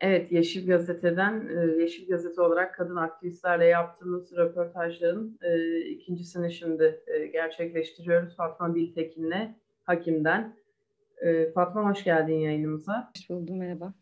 Evet, 0.00 0.32
Yeşil 0.32 0.66
Gazete'den, 0.66 1.48
e, 1.56 1.82
Yeşil 1.82 2.08
Gazete 2.08 2.40
olarak 2.42 2.74
kadın 2.74 2.96
aktivistlerle 2.96 3.64
yaptığımız 3.64 4.36
röportajların 4.36 5.38
e, 5.42 5.80
ikincisini 5.80 6.52
şimdi 6.52 7.02
e, 7.06 7.26
gerçekleştiriyoruz. 7.26 8.36
Fatma 8.36 8.74
Biltekin'le 8.74 9.54
Hakim'den. 9.84 10.56
Fatma 11.54 11.90
hoş 11.90 12.04
geldin 12.04 12.34
yayınımıza. 12.34 13.12
Hoş 13.16 13.30
buldum, 13.30 13.58
merhaba. 13.58 13.94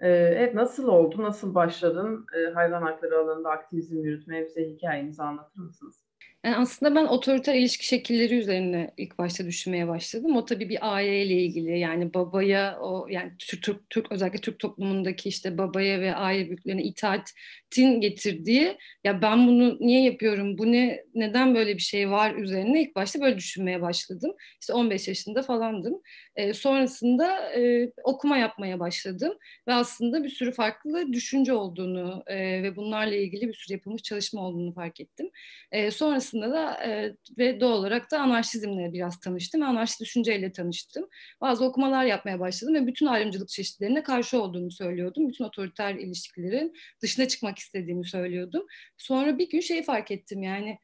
Evet, 0.00 0.54
nasıl 0.54 0.88
oldu, 0.88 1.22
nasıl 1.22 1.54
başladın 1.54 2.26
hayvan 2.54 2.82
hakları 2.82 3.18
alanında 3.18 3.50
aktivizm 3.50 3.98
yürütmeye? 4.04 4.44
Bize 4.44 4.68
hikayenizi 4.68 5.22
anlatır 5.22 5.60
mısınız? 5.60 6.05
Yani 6.46 6.56
aslında 6.56 6.94
ben 6.94 7.04
otoriter 7.06 7.54
ilişki 7.54 7.86
şekilleri 7.86 8.38
üzerine 8.38 8.90
ilk 8.96 9.18
başta 9.18 9.46
düşünmeye 9.46 9.88
başladım. 9.88 10.36
O 10.36 10.44
tabii 10.44 10.68
bir 10.68 10.94
aileyle 10.94 11.34
ilgili 11.34 11.78
yani 11.78 12.14
babaya 12.14 12.78
o 12.80 13.06
yani 13.08 13.32
Türk, 13.38 13.62
Türk, 13.62 13.90
Türk 13.90 14.12
özellikle 14.12 14.40
Türk 14.40 14.58
toplumundaki 14.58 15.28
işte 15.28 15.58
babaya 15.58 16.00
ve 16.00 16.14
aile 16.14 16.46
büyüklerine 16.46 16.82
itaatin 16.82 18.00
getirdiği 18.00 18.78
ya 19.04 19.22
ben 19.22 19.46
bunu 19.46 19.76
niye 19.80 20.02
yapıyorum 20.02 20.58
bu 20.58 20.72
ne 20.72 21.04
neden 21.14 21.54
böyle 21.54 21.74
bir 21.74 21.82
şey 21.82 22.10
var 22.10 22.34
üzerine 22.34 22.82
ilk 22.82 22.96
başta 22.96 23.20
böyle 23.20 23.36
düşünmeye 23.36 23.82
başladım. 23.82 24.34
İşte 24.60 24.72
15 24.72 25.08
yaşında 25.08 25.42
falandım. 25.42 26.02
E, 26.36 26.54
sonrasında 26.54 27.52
e, 27.52 27.92
okuma 28.04 28.36
yapmaya 28.36 28.80
başladım 28.80 29.38
ve 29.68 29.74
aslında 29.74 30.24
bir 30.24 30.28
sürü 30.28 30.52
farklı 30.52 31.12
düşünce 31.12 31.52
olduğunu 31.52 32.22
e, 32.26 32.62
ve 32.62 32.76
bunlarla 32.76 33.14
ilgili 33.14 33.48
bir 33.48 33.54
sürü 33.54 33.74
yapılmış 33.74 34.02
çalışma 34.02 34.40
olduğunu 34.40 34.74
fark 34.74 35.00
ettim. 35.00 35.30
E, 35.72 35.90
sonrasında 35.90 36.52
da 36.52 36.84
e, 36.84 37.16
ve 37.38 37.60
doğal 37.60 37.78
olarak 37.78 38.10
da 38.10 38.20
anarşizmle 38.20 38.92
biraz 38.92 39.20
tanıştım. 39.20 39.62
Anarşist 39.62 40.00
düşünceyle 40.00 40.52
tanıştım. 40.52 41.08
Bazı 41.40 41.64
okumalar 41.64 42.04
yapmaya 42.04 42.40
başladım 42.40 42.74
ve 42.74 42.86
bütün 42.86 43.06
ayrımcılık 43.06 43.48
çeşitlerine 43.48 44.02
karşı 44.02 44.42
olduğumu 44.42 44.70
söylüyordum. 44.70 45.28
Bütün 45.28 45.44
otoriter 45.44 45.94
ilişkilerin 45.94 46.72
dışına 47.02 47.28
çıkmak 47.28 47.58
istediğimi 47.58 48.06
söylüyordum. 48.06 48.66
Sonra 48.96 49.38
bir 49.38 49.50
gün 49.50 49.60
şey 49.60 49.82
fark 49.82 50.10
ettim 50.10 50.42
yani 50.42 50.78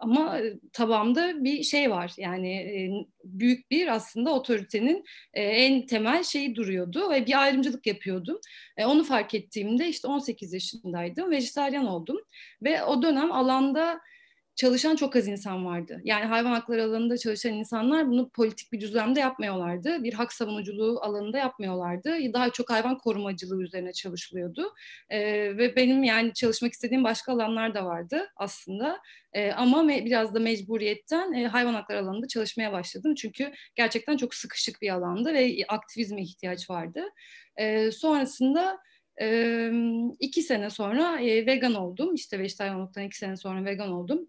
ama 0.00 0.38
tabamda 0.72 1.44
bir 1.44 1.62
şey 1.62 1.90
var 1.90 2.12
yani 2.16 2.90
büyük 3.24 3.70
bir 3.70 3.94
aslında 3.94 4.34
otoritenin 4.34 5.04
en 5.34 5.86
temel 5.86 6.24
şeyi 6.24 6.54
duruyordu 6.54 7.10
ve 7.10 7.26
bir 7.26 7.42
ayrımcılık 7.42 7.86
yapıyordum. 7.86 8.40
Onu 8.84 9.04
fark 9.04 9.34
ettiğimde 9.34 9.88
işte 9.88 10.08
18 10.08 10.52
yaşındaydım, 10.52 11.30
vejetaryen 11.30 11.84
oldum 11.84 12.18
ve 12.62 12.84
o 12.84 13.02
dönem 13.02 13.32
alanda 13.32 14.00
çalışan 14.56 14.96
çok 14.96 15.16
az 15.16 15.28
insan 15.28 15.66
vardı. 15.66 16.00
Yani 16.04 16.24
hayvan 16.24 16.52
hakları 16.52 16.84
alanında 16.84 17.18
çalışan 17.18 17.52
insanlar 17.52 18.08
bunu 18.08 18.28
politik 18.28 18.72
bir 18.72 18.80
düzlemde 18.80 19.20
yapmıyorlardı. 19.20 20.02
Bir 20.02 20.12
hak 20.12 20.32
savunuculuğu 20.32 21.00
alanında 21.02 21.38
yapmıyorlardı. 21.38 22.16
Daha 22.32 22.50
çok 22.50 22.70
hayvan 22.70 22.98
korumacılığı 22.98 23.62
üzerine 23.62 23.92
çalışılıyordu. 23.92 24.74
E, 25.10 25.20
ve 25.58 25.76
benim 25.76 26.04
yani 26.04 26.34
çalışmak 26.34 26.72
istediğim 26.72 27.04
başka 27.04 27.32
alanlar 27.32 27.74
da 27.74 27.84
vardı 27.84 28.28
aslında. 28.36 29.00
E, 29.32 29.52
ama 29.52 29.78
me- 29.82 30.04
biraz 30.04 30.34
da 30.34 30.40
mecburiyetten 30.40 31.32
e, 31.32 31.46
hayvan 31.46 31.74
hakları 31.74 32.00
alanında 32.00 32.28
çalışmaya 32.28 32.72
başladım. 32.72 33.14
Çünkü 33.14 33.52
gerçekten 33.74 34.16
çok 34.16 34.34
sıkışık 34.34 34.82
bir 34.82 34.90
alandı 34.90 35.34
ve 35.34 35.56
aktivizme 35.68 36.22
ihtiyaç 36.22 36.70
vardı. 36.70 37.04
E, 37.56 37.90
sonrasında 37.90 38.78
e, 39.20 39.70
iki 40.20 40.42
sene 40.42 40.70
sonra 40.70 41.20
e, 41.20 41.46
vegan 41.46 41.74
oldum. 41.74 42.14
İşte 42.14 42.38
vejetaryenlikten 42.38 43.02
iki 43.02 43.16
sene 43.16 43.36
sonra 43.36 43.64
vegan 43.64 43.92
oldum. 43.92 44.26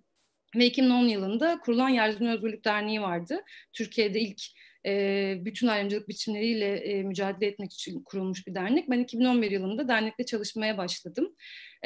Ve 0.58 0.66
2010 0.66 1.08
yılında 1.08 1.60
kurulan 1.60 1.90
Yeryüzüne 1.90 2.34
Özgürlük 2.34 2.66
Derneği 2.66 3.02
vardı. 3.02 3.42
Türkiye'de 3.74 4.20
ilk 4.20 4.42
e, 4.86 5.36
bütün 5.46 5.68
ayrımcılık 5.68 6.10
biçimleriyle 6.10 6.76
e, 6.76 7.04
mücadele 7.04 7.50
etmek 7.50 7.74
için 7.74 8.04
kurulmuş 8.04 8.48
bir 8.48 8.56
dernek. 8.56 8.90
Ben 8.90 9.00
2011 9.00 9.52
yılında 9.52 9.88
dernekte 9.88 10.26
çalışmaya 10.26 10.78
başladım. 10.78 11.36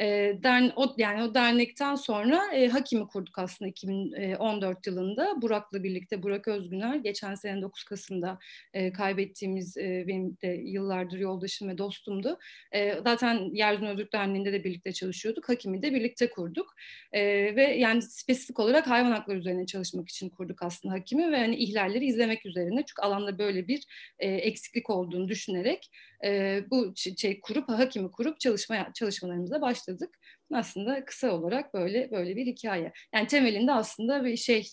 E, 0.02 0.38
dern, 0.42 0.64
o, 0.76 0.94
yani 0.98 1.22
o 1.22 1.34
dernekten 1.34 1.94
sonra 1.94 2.52
e, 2.54 2.68
Hakim'i 2.68 3.06
kurduk 3.06 3.38
aslında 3.38 3.68
2014 3.68 4.86
yılında. 4.86 5.42
Burak'la 5.42 5.82
birlikte 5.82 6.22
Burak 6.22 6.48
Özgüner 6.48 6.94
geçen 6.94 7.34
sene 7.34 7.62
9 7.62 7.84
Kasım'da 7.84 8.38
e, 8.74 8.92
kaybettiğimiz 8.92 9.76
e, 9.76 10.04
benim 10.08 10.36
de 10.42 10.46
yıllardır 10.46 11.18
yoldaşım 11.18 11.68
ve 11.68 11.78
dostumdu. 11.78 12.38
E, 12.72 12.94
zaten 13.04 13.50
Yeryüzüne 13.52 13.88
Özgürlük 13.88 14.12
Derneği'nde 14.12 14.52
de 14.52 14.64
birlikte 14.64 14.92
çalışıyorduk. 14.92 15.48
Hakim'i 15.48 15.82
de 15.82 15.94
birlikte 15.94 16.30
kurduk. 16.30 16.74
E, 17.12 17.22
ve 17.56 17.62
yani 17.62 18.02
spesifik 18.02 18.60
olarak 18.60 18.86
hayvan 18.86 19.10
hakları 19.10 19.38
üzerine 19.38 19.66
çalışmak 19.66 20.08
için 20.08 20.28
kurduk 20.28 20.62
aslında 20.62 20.94
Hakim'i 20.94 21.32
ve 21.32 21.38
hani 21.38 21.56
ihlalleri 21.56 22.06
izlemek 22.06 22.46
üzerine. 22.46 22.84
Çünkü 22.86 23.02
alanda 23.02 23.38
böyle 23.38 23.68
bir 23.68 23.84
e, 24.18 24.30
eksiklik 24.30 24.90
olduğunu 24.90 25.28
düşünerek 25.28 25.90
e, 26.24 26.60
bu 26.70 26.92
şey 26.96 27.40
kurup 27.40 27.68
Hakim'i 27.68 28.10
kurup 28.10 28.40
çalışmaya 28.40 28.92
çalışmalarımıza 28.94 29.60
başladık. 29.60 30.18
Aslında 30.52 31.04
kısa 31.04 31.30
olarak 31.30 31.74
böyle 31.74 32.10
böyle 32.10 32.36
bir 32.36 32.46
hikaye. 32.46 32.92
Yani 33.14 33.26
temelinde 33.26 33.72
aslında 33.72 34.24
bir 34.24 34.36
şey 34.36 34.66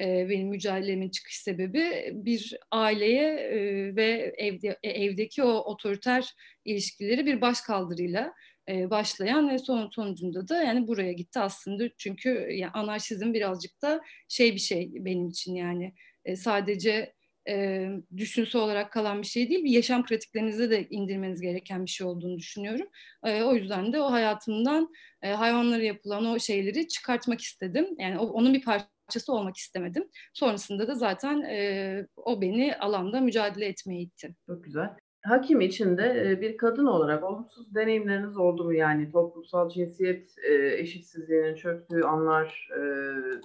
e, 0.00 0.28
benim 0.28 0.48
mücadelemin 0.48 1.10
çıkış 1.10 1.36
sebebi 1.36 2.10
bir 2.12 2.56
aileye 2.70 3.32
e, 3.32 3.96
ve 3.96 4.34
evde 4.38 4.78
e, 4.82 4.90
evdeki 4.90 5.42
o 5.42 5.52
otoriter 5.52 6.34
ilişkileri 6.64 7.26
bir 7.26 7.40
başkaldırıyla 7.40 8.32
e, 8.68 8.90
başlayan 8.90 9.50
ve 9.50 9.58
son 9.58 9.88
sonucunda 9.88 10.48
da 10.48 10.62
yani 10.62 10.88
buraya 10.88 11.12
gitti 11.12 11.40
aslında 11.40 11.88
çünkü 11.98 12.48
yani 12.50 12.70
anarşizm 12.70 13.34
birazcık 13.34 13.82
da 13.82 14.00
şey 14.28 14.54
bir 14.54 14.60
şey 14.60 14.90
benim 14.94 15.28
için 15.28 15.54
yani 15.54 15.94
e, 16.24 16.36
sadece 16.36 17.15
e, 17.48 17.88
düşünsü 18.16 18.58
olarak 18.58 18.92
kalan 18.92 19.22
bir 19.22 19.26
şey 19.26 19.48
değil, 19.48 19.64
bir 19.64 19.70
yaşam 19.70 20.04
pratiklerinize 20.04 20.70
de 20.70 20.88
indirmeniz 20.88 21.40
gereken 21.40 21.84
bir 21.84 21.90
şey 21.90 22.06
olduğunu 22.06 22.38
düşünüyorum. 22.38 22.88
E, 23.24 23.42
o 23.42 23.54
yüzden 23.54 23.92
de 23.92 24.00
o 24.00 24.12
hayatımdan 24.12 24.92
e, 25.22 25.30
hayvanlara 25.30 25.82
yapılan 25.82 26.26
o 26.26 26.38
şeyleri 26.38 26.88
çıkartmak 26.88 27.40
istedim. 27.40 27.86
Yani 27.98 28.18
o, 28.18 28.26
onun 28.26 28.54
bir 28.54 28.64
parçası 28.64 29.32
olmak 29.32 29.56
istemedim. 29.56 30.08
Sonrasında 30.34 30.88
da 30.88 30.94
zaten 30.94 31.40
e, 31.42 32.06
o 32.16 32.40
beni 32.40 32.76
alanda 32.76 33.20
mücadele 33.20 33.66
etmeye 33.66 34.00
itti. 34.00 34.34
Çok 34.46 34.64
güzel 34.64 35.05
hakim 35.28 35.60
içinde 35.60 36.38
bir 36.40 36.56
kadın 36.56 36.86
olarak 36.86 37.24
olumsuz 37.24 37.74
deneyimleriniz 37.74 38.36
oldu 38.36 38.64
mu? 38.64 38.74
Yani 38.74 39.10
toplumsal 39.12 39.68
cinsiyet 39.68 40.34
eşitsizliğinin 40.78 41.54
çöktüğü 41.54 42.02
anlar 42.02 42.68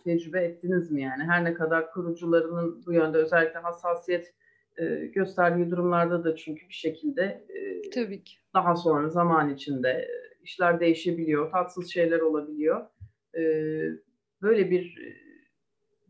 tecrübe 0.03 0.43
ettiniz 0.43 0.91
mi 0.91 1.01
yani? 1.01 1.23
Her 1.23 1.43
ne 1.43 1.53
kadar 1.53 1.91
kurucularının 1.91 2.83
bu 2.85 2.93
yönde 2.93 3.17
özellikle 3.17 3.59
hassasiyet 3.59 4.33
gösterdiği 5.13 5.71
durumlarda 5.71 6.23
da 6.23 6.35
çünkü 6.35 6.67
bir 6.69 6.73
şekilde 6.73 7.47
Tabii 7.93 8.23
ki. 8.23 8.33
daha 8.53 8.75
sonra 8.75 9.09
zaman 9.09 9.53
içinde 9.53 10.07
işler 10.43 10.79
değişebiliyor, 10.79 11.51
tatsız 11.51 11.93
şeyler 11.93 12.19
olabiliyor. 12.19 12.85
Böyle 14.41 14.71
bir 14.71 14.97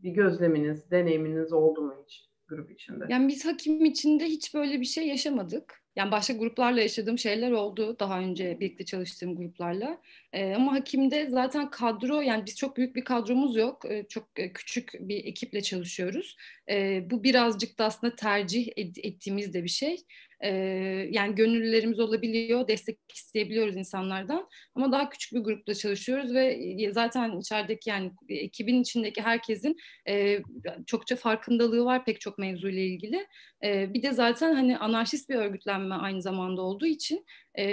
bir 0.02 0.10
gözleminiz, 0.10 0.90
deneyiminiz 0.90 1.52
oldu 1.52 1.82
mu 1.82 1.94
hiç? 2.04 2.31
Grup 2.56 2.70
içinde? 2.70 3.04
Yani 3.08 3.28
biz 3.28 3.44
hakim 3.44 3.84
içinde 3.84 4.24
hiç 4.24 4.54
böyle 4.54 4.80
bir 4.80 4.86
şey 4.86 5.06
yaşamadık. 5.06 5.82
Yani 5.96 6.12
başka 6.12 6.32
gruplarla 6.32 6.80
yaşadığım 6.80 7.18
şeyler 7.18 7.50
oldu 7.50 7.96
daha 8.00 8.20
önce 8.20 8.60
birlikte 8.60 8.84
çalıştığım 8.84 9.36
gruplarla. 9.36 9.98
Ee, 10.32 10.54
ama 10.54 10.72
Hakim'de 10.72 11.26
zaten 11.26 11.70
kadro 11.70 12.20
yani 12.20 12.46
biz 12.46 12.56
çok 12.56 12.76
büyük 12.76 12.96
bir 12.96 13.04
kadromuz 13.04 13.56
yok. 13.56 13.84
Ee, 13.88 14.06
çok 14.08 14.28
e, 14.36 14.52
küçük 14.52 14.92
bir 15.00 15.24
ekiple 15.24 15.60
çalışıyoruz. 15.60 16.36
Ee, 16.70 17.10
bu 17.10 17.22
birazcık 17.24 17.78
da 17.78 17.84
aslında 17.84 18.16
tercih 18.16 18.68
et, 18.76 18.98
ettiğimiz 18.98 19.54
de 19.54 19.64
bir 19.64 19.68
şey. 19.68 19.96
Ee, 20.44 21.08
yani 21.10 21.34
gönüllülerimiz 21.34 22.00
olabiliyor, 22.00 22.68
destek 22.68 22.98
isteyebiliyoruz 23.14 23.76
insanlardan. 23.76 24.48
Ama 24.74 24.92
daha 24.92 25.10
küçük 25.10 25.32
bir 25.32 25.40
grupta 25.40 25.74
çalışıyoruz 25.74 26.34
ve 26.34 26.46
e, 26.82 26.92
zaten 26.92 27.40
içerideki 27.40 27.90
yani 27.90 28.12
ekibin 28.28 28.82
içindeki 28.82 29.22
herkesin 29.22 29.76
e, 30.08 30.42
çokça 30.86 31.16
farkındalığı 31.16 31.84
var 31.84 32.04
pek 32.04 32.20
çok 32.20 32.38
mevzuyla 32.38 32.82
ilgili. 32.82 33.26
E, 33.64 33.94
bir 33.94 34.02
de 34.02 34.12
zaten 34.12 34.54
hani 34.54 34.78
anarşist 34.78 35.30
bir 35.30 35.34
örgütlenme 35.34 35.94
aynı 35.94 36.22
zamanda 36.22 36.62
olduğu 36.62 36.86
için 36.86 37.24
e, 37.58 37.64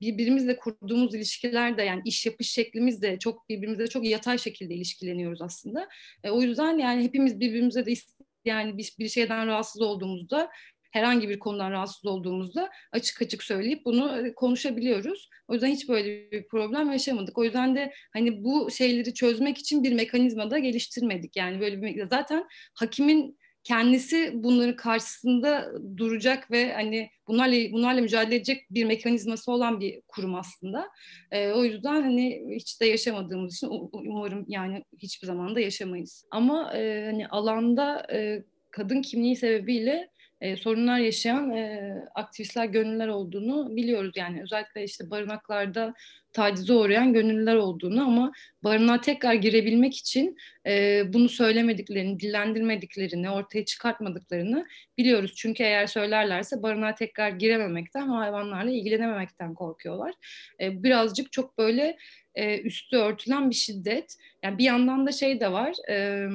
birbirimizle 0.00 0.56
kurduğumuz 0.56 1.14
ilişkiler 1.14 1.78
de 1.78 1.82
yani 1.82 2.02
iş 2.04 2.26
yapış 2.26 2.50
şeklimiz 2.50 3.02
de 3.02 3.18
çok 3.18 3.48
birbirimizle 3.48 3.86
çok 3.86 4.04
yatay 4.04 4.38
şekilde 4.38 4.74
ilişkileniyoruz 4.74 5.42
aslında. 5.42 5.88
E, 6.24 6.30
o 6.30 6.42
yüzden 6.42 6.78
yani 6.78 7.02
hepimiz 7.02 7.40
birbirimize 7.40 7.86
de 7.86 7.94
yani 8.44 8.78
bir, 8.78 8.94
bir 8.98 9.08
şeyden 9.08 9.46
rahatsız 9.46 9.82
olduğumuzda 9.82 10.50
herhangi 10.96 11.28
bir 11.28 11.38
konudan 11.38 11.70
rahatsız 11.70 12.06
olduğumuzda 12.06 12.70
açık 12.92 13.22
açık 13.22 13.42
söyleyip 13.42 13.84
bunu 13.84 14.34
konuşabiliyoruz. 14.36 15.30
O 15.48 15.52
yüzden 15.52 15.68
hiç 15.68 15.88
böyle 15.88 16.30
bir 16.30 16.48
problem 16.48 16.92
yaşamadık. 16.92 17.38
O 17.38 17.44
yüzden 17.44 17.76
de 17.76 17.92
hani 18.12 18.44
bu 18.44 18.70
şeyleri 18.70 19.14
çözmek 19.14 19.58
için 19.58 19.84
bir 19.84 19.92
mekanizma 19.92 20.50
da 20.50 20.58
geliştirmedik. 20.58 21.36
Yani 21.36 21.60
böyle 21.60 21.82
bir 21.82 22.06
zaten 22.08 22.44
hakimin 22.74 23.38
kendisi 23.64 24.30
bunların 24.34 24.76
karşısında 24.76 25.72
duracak 25.96 26.50
ve 26.50 26.72
hani 26.72 27.10
bunlarla 27.28 27.72
bunlarla 27.72 28.00
mücadele 28.00 28.36
edecek 28.36 28.66
bir 28.70 28.84
mekanizması 28.84 29.52
olan 29.52 29.80
bir 29.80 30.02
kurum 30.08 30.34
aslında. 30.34 30.88
E, 31.30 31.50
o 31.50 31.64
yüzden 31.64 32.02
hani 32.02 32.46
hiç 32.54 32.80
de 32.80 32.86
yaşamadığımız 32.86 33.54
için 33.54 33.68
umarım 33.92 34.44
yani 34.48 34.84
hiçbir 34.98 35.26
zaman 35.26 35.54
da 35.54 35.60
yaşamayız. 35.60 36.24
Ama 36.30 36.72
e, 36.74 37.04
hani 37.04 37.28
alanda 37.28 38.06
e, 38.12 38.42
kadın 38.70 39.02
kimliği 39.02 39.36
sebebiyle 39.36 40.08
e, 40.40 40.56
sorunlar 40.56 40.98
yaşayan 40.98 41.50
e, 41.50 41.94
aktivistler, 42.14 42.64
gönüllüler 42.64 43.08
olduğunu 43.08 43.76
biliyoruz. 43.76 44.12
Yani 44.16 44.42
özellikle 44.42 44.84
işte 44.84 45.10
barınaklarda 45.10 45.94
tacize 46.32 46.72
uğrayan 46.72 47.12
gönüllüler 47.12 47.56
olduğunu 47.56 48.02
ama 48.02 48.32
barınağa 48.64 49.00
tekrar 49.00 49.34
girebilmek 49.34 49.96
için 49.96 50.36
e, 50.66 51.02
bunu 51.12 51.28
söylemediklerini, 51.28 52.20
dillendirmediklerini, 52.20 53.30
ortaya 53.30 53.64
çıkartmadıklarını 53.64 54.66
biliyoruz. 54.98 55.34
Çünkü 55.36 55.62
eğer 55.62 55.86
söylerlerse 55.86 56.62
barınağa 56.62 56.94
tekrar 56.94 57.30
girememekten, 57.30 58.08
hayvanlarla 58.08 58.70
ilgilenememekten 58.70 59.54
korkuyorlar. 59.54 60.14
E, 60.60 60.82
birazcık 60.82 61.32
çok 61.32 61.58
böyle 61.58 61.96
e, 62.34 62.60
üstü 62.60 62.96
örtülen 62.96 63.50
bir 63.50 63.54
şiddet. 63.54 64.16
Yani 64.42 64.58
bir 64.58 64.64
yandan 64.64 65.06
da 65.06 65.12
şey 65.12 65.40
de 65.40 65.52
var. 65.52 65.74
E, 65.90 66.28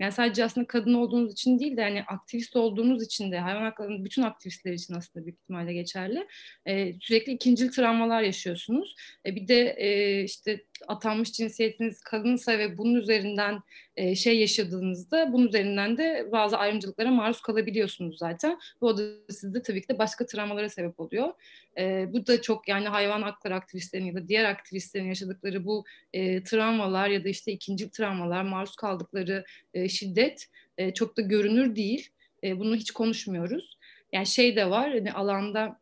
yani 0.00 0.12
sadece 0.12 0.44
aslında 0.44 0.66
kadın 0.66 0.94
olduğunuz 0.94 1.32
için 1.32 1.58
değil 1.58 1.76
de 1.76 1.80
yani 1.80 2.02
aktivist 2.02 2.56
olduğunuz 2.56 3.02
için 3.02 3.32
de 3.32 3.38
hayvan 3.38 3.62
haklarının 3.62 4.04
bütün 4.04 4.22
aktivistler 4.22 4.72
için 4.72 4.94
aslında 4.94 5.26
büyük 5.26 5.38
ihtimalle 5.38 5.72
geçerli. 5.72 6.26
E, 6.66 6.94
sürekli 7.00 7.32
ikincil 7.32 7.72
travmalar 7.72 8.22
yaşıyorsunuz. 8.22 8.94
E, 9.26 9.36
bir 9.36 9.48
de 9.48 9.76
e, 9.78 10.22
işte 10.24 10.64
atanmış 10.88 11.32
cinsiyetiniz 11.32 12.00
kadınsa 12.00 12.58
ve 12.58 12.78
bunun 12.78 12.94
üzerinden 12.94 13.60
e, 13.96 14.14
şey 14.14 14.40
yaşadığınızda 14.40 15.32
bunun 15.32 15.48
üzerinden 15.48 15.98
de 15.98 16.28
bazı 16.32 16.58
ayrımcılıklara 16.58 17.10
maruz 17.10 17.40
kalabiliyorsunuz 17.40 18.18
zaten. 18.18 18.58
Bu 18.80 18.98
da 18.98 19.02
sizde 19.32 19.62
tabii 19.62 19.82
ki 19.82 19.88
de 19.88 19.98
başka 19.98 20.26
travmalara 20.26 20.68
sebep 20.68 21.00
oluyor. 21.00 21.32
E, 21.78 22.12
bu 22.12 22.26
da 22.26 22.42
çok 22.42 22.68
yani 22.68 22.88
hayvan 22.88 23.22
hakları 23.22 23.54
aktivistlerinin 23.54 24.08
ya 24.08 24.14
da 24.14 24.28
diğer 24.28 24.44
aktivistlerin 24.44 25.08
yaşadıkları 25.08 25.64
bu 25.64 25.84
e, 26.12 26.42
travmalar 26.42 27.08
ya 27.08 27.24
da 27.24 27.28
işte 27.28 27.52
ikinci 27.52 27.90
travmalar, 27.90 28.42
maruz 28.42 28.76
kaldıkları 28.76 29.44
e, 29.74 29.88
şiddet 29.88 30.46
e, 30.78 30.94
çok 30.94 31.16
da 31.16 31.22
görünür 31.22 31.76
değil. 31.76 32.10
E, 32.44 32.58
bunu 32.58 32.76
hiç 32.76 32.90
konuşmuyoruz. 32.90 33.78
Yani 34.12 34.26
şey 34.26 34.56
de 34.56 34.70
var 34.70 34.90
hani 34.90 35.12
alanda 35.12 35.80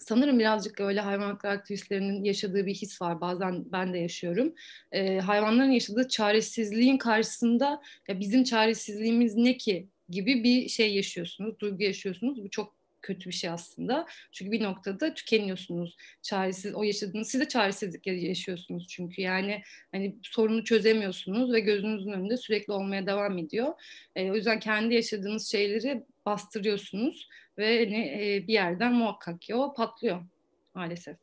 sanırım 0.00 0.38
birazcık 0.38 0.80
öyle 0.80 1.00
hayvan 1.00 1.30
hakları 1.30 1.52
aktivistlerinin 1.52 2.24
yaşadığı 2.24 2.66
bir 2.66 2.74
his 2.74 3.02
var. 3.02 3.20
Bazen 3.20 3.72
ben 3.72 3.92
de 3.92 3.98
yaşıyorum. 3.98 4.54
E, 4.92 5.18
hayvanların 5.18 5.70
yaşadığı 5.70 6.08
çaresizliğin 6.08 6.98
karşısında 6.98 7.82
ya 8.08 8.20
bizim 8.20 8.44
çaresizliğimiz 8.44 9.36
ne 9.36 9.56
ki 9.56 9.88
gibi 10.08 10.44
bir 10.44 10.68
şey 10.68 10.94
yaşıyorsunuz, 10.94 11.60
duygu 11.60 11.82
yaşıyorsunuz. 11.82 12.44
Bu 12.44 12.50
çok 12.50 12.81
kötü 13.02 13.28
bir 13.28 13.34
şey 13.34 13.50
aslında. 13.50 14.06
Çünkü 14.32 14.52
bir 14.52 14.62
noktada 14.62 15.14
tükeniyorsunuz. 15.14 15.96
Çaresiz 16.22 16.74
o 16.74 16.82
yaşadığınız 16.82 17.28
siz 17.28 17.40
de 17.40 17.48
çaresizlik 17.48 18.06
yaşıyorsunuz 18.06 18.88
çünkü. 18.88 19.22
Yani 19.22 19.62
hani 19.92 20.16
sorunu 20.22 20.64
çözemiyorsunuz 20.64 21.52
ve 21.52 21.60
gözünüzün 21.60 22.12
önünde 22.12 22.36
sürekli 22.36 22.72
olmaya 22.72 23.06
devam 23.06 23.38
ediyor. 23.38 23.72
E, 24.16 24.30
o 24.30 24.34
yüzden 24.34 24.60
kendi 24.60 24.94
yaşadığınız 24.94 25.46
şeyleri 25.50 26.04
bastırıyorsunuz 26.26 27.28
ve 27.58 27.84
hani, 27.84 27.98
e, 27.98 28.46
bir 28.46 28.52
yerden 28.52 28.92
muhakkak 28.92 29.40
ki 29.40 29.54
o 29.54 29.74
patlıyor 29.74 30.22
maalesef. 30.74 31.16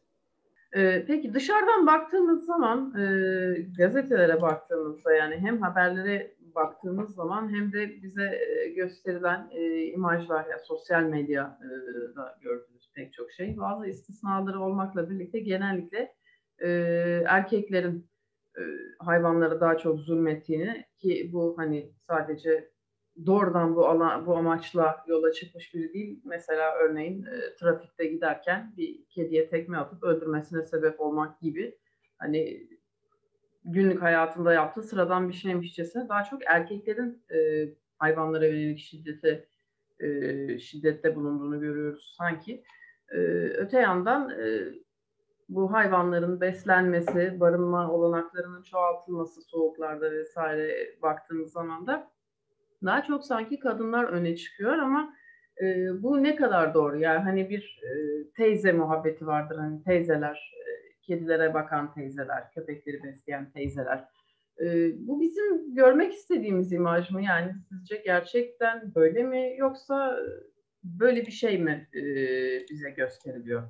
Ee, 0.76 1.04
peki 1.08 1.34
dışarıdan 1.34 1.88
baktığımız 1.88 2.46
zaman 2.46 2.94
e, 3.00 3.06
gazetelere 3.78 4.42
baktığımızda 4.42 5.14
yani 5.14 5.36
hem 5.38 5.62
haberlere 5.62 6.32
baktığımız 6.56 7.16
zaman 7.16 7.54
hem 7.54 7.74
de 7.74 8.02
bize 8.02 8.24
e, 8.24 8.70
gösterilen 8.70 9.50
e, 9.52 9.86
imajlar 9.86 10.46
ya 10.46 10.60
sosyal 10.60 11.04
medyada 11.04 12.38
gördüğümüz 12.42 12.92
pek 12.94 13.14
çok 13.14 13.32
şey 13.32 13.58
bazı 13.58 13.88
istisnaları 13.88 14.60
olmakla 14.60 15.10
birlikte 15.10 15.40
genellikle 15.40 16.16
e, 16.60 16.70
erkeklerin 17.28 18.10
e, 18.58 18.62
hayvanlara 19.00 19.62
daha 19.62 19.78
çok 19.78 20.00
zulmettiğini 20.00 20.86
ki 20.98 21.30
bu 21.34 21.58
hani 21.58 21.94
sadece 22.08 22.72
doğrudan 23.26 23.76
bu 23.76 23.88
alan, 23.88 24.26
bu 24.26 24.38
amaçla 24.38 25.04
yola 25.08 25.32
çıkmış 25.32 25.74
biri 25.74 25.94
değil. 25.94 26.22
Mesela 26.26 26.76
örneğin 26.76 27.24
e, 27.24 27.56
trafikte 27.60 28.06
giderken 28.06 28.74
bir 28.78 29.06
kediye 29.10 29.50
tekme 29.50 29.78
atıp 29.78 30.04
öldürmesine 30.04 30.64
sebep 30.64 31.00
olmak 31.00 31.42
gibi 31.42 31.78
hani 32.18 32.70
günlük 33.66 34.02
hayatında 34.02 34.54
yaptığı 34.54 34.84
sıradan 34.84 35.30
bir 35.30 35.34
şeymişçesine 35.34 36.10
daha 36.10 36.24
çok 36.24 36.42
erkeklerin 36.46 37.24
e, 37.32 37.70
hayvanlara 37.98 38.46
yönelik 38.46 38.80
şiddete 38.80 39.46
e, 40.00 40.60
şiddette 40.60 41.16
bulunduğunu 41.16 41.60
görüyoruz 41.60 42.14
sanki. 42.18 42.64
E, 43.12 43.18
öte 43.58 43.80
yandan 43.80 44.30
e, 44.30 44.74
bu 45.50 45.74
hayvanların 45.74 46.42
beslenmesi, 46.42 47.40
barınma 47.40 47.92
olanaklarının 47.92 48.64
çoğaltılması 48.64 49.42
soğuklarda 49.42 50.12
vesaire 50.12 50.96
baktığımız 51.02 51.52
zaman 51.52 51.88
da 51.88 52.12
daha 52.86 53.04
çok 53.04 53.26
sanki 53.26 53.60
kadınlar 53.60 54.04
öne 54.04 54.36
çıkıyor 54.36 54.74
ama 54.74 55.14
e, 55.62 55.66
bu 56.04 56.24
ne 56.24 56.36
kadar 56.36 56.74
doğru? 56.74 56.98
Yani 57.00 57.20
hani 57.20 57.50
bir 57.50 57.82
e, 57.84 57.90
teyze 58.32 58.72
muhabbeti 58.72 59.28
vardır 59.28 59.58
hani 59.58 59.84
teyzeler, 59.84 60.54
e, 60.68 60.72
kedilere 61.10 61.54
bakan 61.54 61.94
teyzeler, 61.94 62.52
köpekleri 62.52 63.04
besleyen 63.04 63.52
teyzeler. 63.52 64.06
E, 64.62 64.66
bu 65.08 65.22
bizim 65.22 65.76
görmek 65.76 66.14
istediğimiz 66.14 66.72
imaj 66.72 67.12
mı? 67.12 67.24
Yani 67.24 67.52
sizce 67.70 68.02
gerçekten 68.06 68.96
böyle 68.96 69.24
mi 69.24 69.56
yoksa 69.58 70.20
böyle 70.84 71.26
bir 71.26 71.32
şey 71.32 71.58
mi 71.58 71.88
e, 71.94 72.02
bize 72.70 72.90
gösteriliyor? 72.90 73.64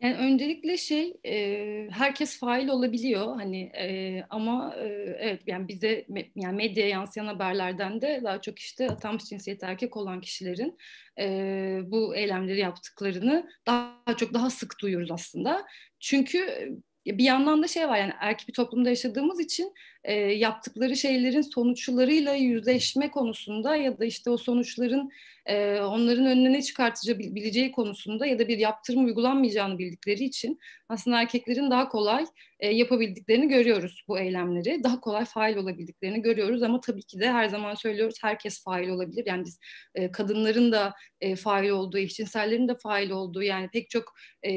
Yani 0.00 0.14
öncelikle 0.16 0.76
şey 0.76 1.16
e, 1.26 1.88
herkes 1.90 2.38
fail 2.38 2.68
olabiliyor 2.68 3.36
hani 3.36 3.62
e, 3.62 4.22
ama 4.30 4.74
e, 4.76 4.86
evet 5.18 5.42
yani 5.46 5.68
bize 5.68 6.06
yani 6.36 6.56
medyaya 6.56 6.88
yansıyan 6.88 7.26
haberlerden 7.26 8.00
de 8.00 8.20
daha 8.24 8.40
çok 8.40 8.58
işte 8.58 8.88
atanmış 8.90 9.24
cinsiyet 9.24 9.62
erkek 9.62 9.96
olan 9.96 10.20
kişilerin 10.20 10.78
e, 11.20 11.80
bu 11.84 12.16
eylemleri 12.16 12.58
yaptıklarını 12.58 13.50
daha 13.66 14.16
çok 14.16 14.34
daha 14.34 14.50
sık 14.50 14.80
duyuyoruz 14.80 15.10
aslında. 15.10 15.66
Çünkü 16.00 16.68
bir 17.08 17.24
yandan 17.24 17.62
da 17.62 17.68
şey 17.68 17.88
var 17.88 17.98
yani 17.98 18.12
erkek 18.20 18.48
bir 18.48 18.52
toplumda 18.52 18.88
yaşadığımız 18.88 19.40
için 19.40 19.74
e, 20.04 20.14
yaptıkları 20.14 20.96
şeylerin 20.96 21.40
sonuçlarıyla 21.40 22.34
yüzleşme 22.34 23.10
konusunda 23.10 23.76
ya 23.76 23.98
da 23.98 24.04
işte 24.04 24.30
o 24.30 24.36
sonuçların 24.36 25.10
e, 25.46 25.80
onların 25.80 26.26
önüne 26.26 26.52
ne 26.52 26.62
çıkartabileceği 26.62 27.72
konusunda 27.72 28.26
ya 28.26 28.38
da 28.38 28.48
bir 28.48 28.58
yaptırım 28.58 29.04
uygulanmayacağını 29.04 29.78
bildikleri 29.78 30.24
için 30.24 30.58
aslında 30.88 31.20
erkeklerin 31.20 31.70
daha 31.70 31.88
kolay 31.88 32.26
e, 32.60 32.70
yapabildiklerini 32.70 33.48
görüyoruz 33.48 34.04
bu 34.08 34.18
eylemleri. 34.18 34.84
Daha 34.84 35.00
kolay 35.00 35.24
fail 35.24 35.56
olabildiklerini 35.56 36.22
görüyoruz 36.22 36.62
ama 36.62 36.80
tabii 36.80 37.02
ki 37.02 37.20
de 37.20 37.32
her 37.32 37.48
zaman 37.48 37.74
söylüyoruz 37.74 38.16
herkes 38.22 38.64
fail 38.64 38.88
olabilir. 38.88 39.24
Yani 39.26 39.44
biz 39.44 39.58
e, 39.94 40.12
kadınların 40.12 40.72
da 40.72 40.94
e, 41.20 41.36
fail 41.36 41.70
olduğu, 41.70 41.98
eşcinsellerin 41.98 42.68
de 42.68 42.74
fail 42.82 43.10
olduğu 43.10 43.42
yani 43.42 43.68
pek 43.72 43.90
çok 43.90 44.14
e, 44.42 44.50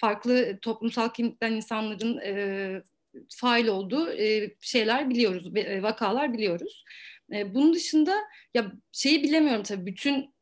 farklı 0.00 0.58
toplumsal 0.62 1.08
kimlikten 1.08 1.52
insanların 1.52 2.18
e, 2.18 2.82
fail 3.28 3.66
olduğu 3.66 4.12
e, 4.12 4.54
şeyler 4.60 5.10
biliyoruz, 5.10 5.56
e, 5.56 5.82
vakalar 5.82 6.32
biliyoruz. 6.32 6.84
E, 7.32 7.54
bunun 7.54 7.74
dışında 7.74 8.14
ya 8.54 8.72
şeyi 8.92 9.22
bilemiyorum 9.22 9.62
tabii 9.62 9.86
bütün 9.86 10.34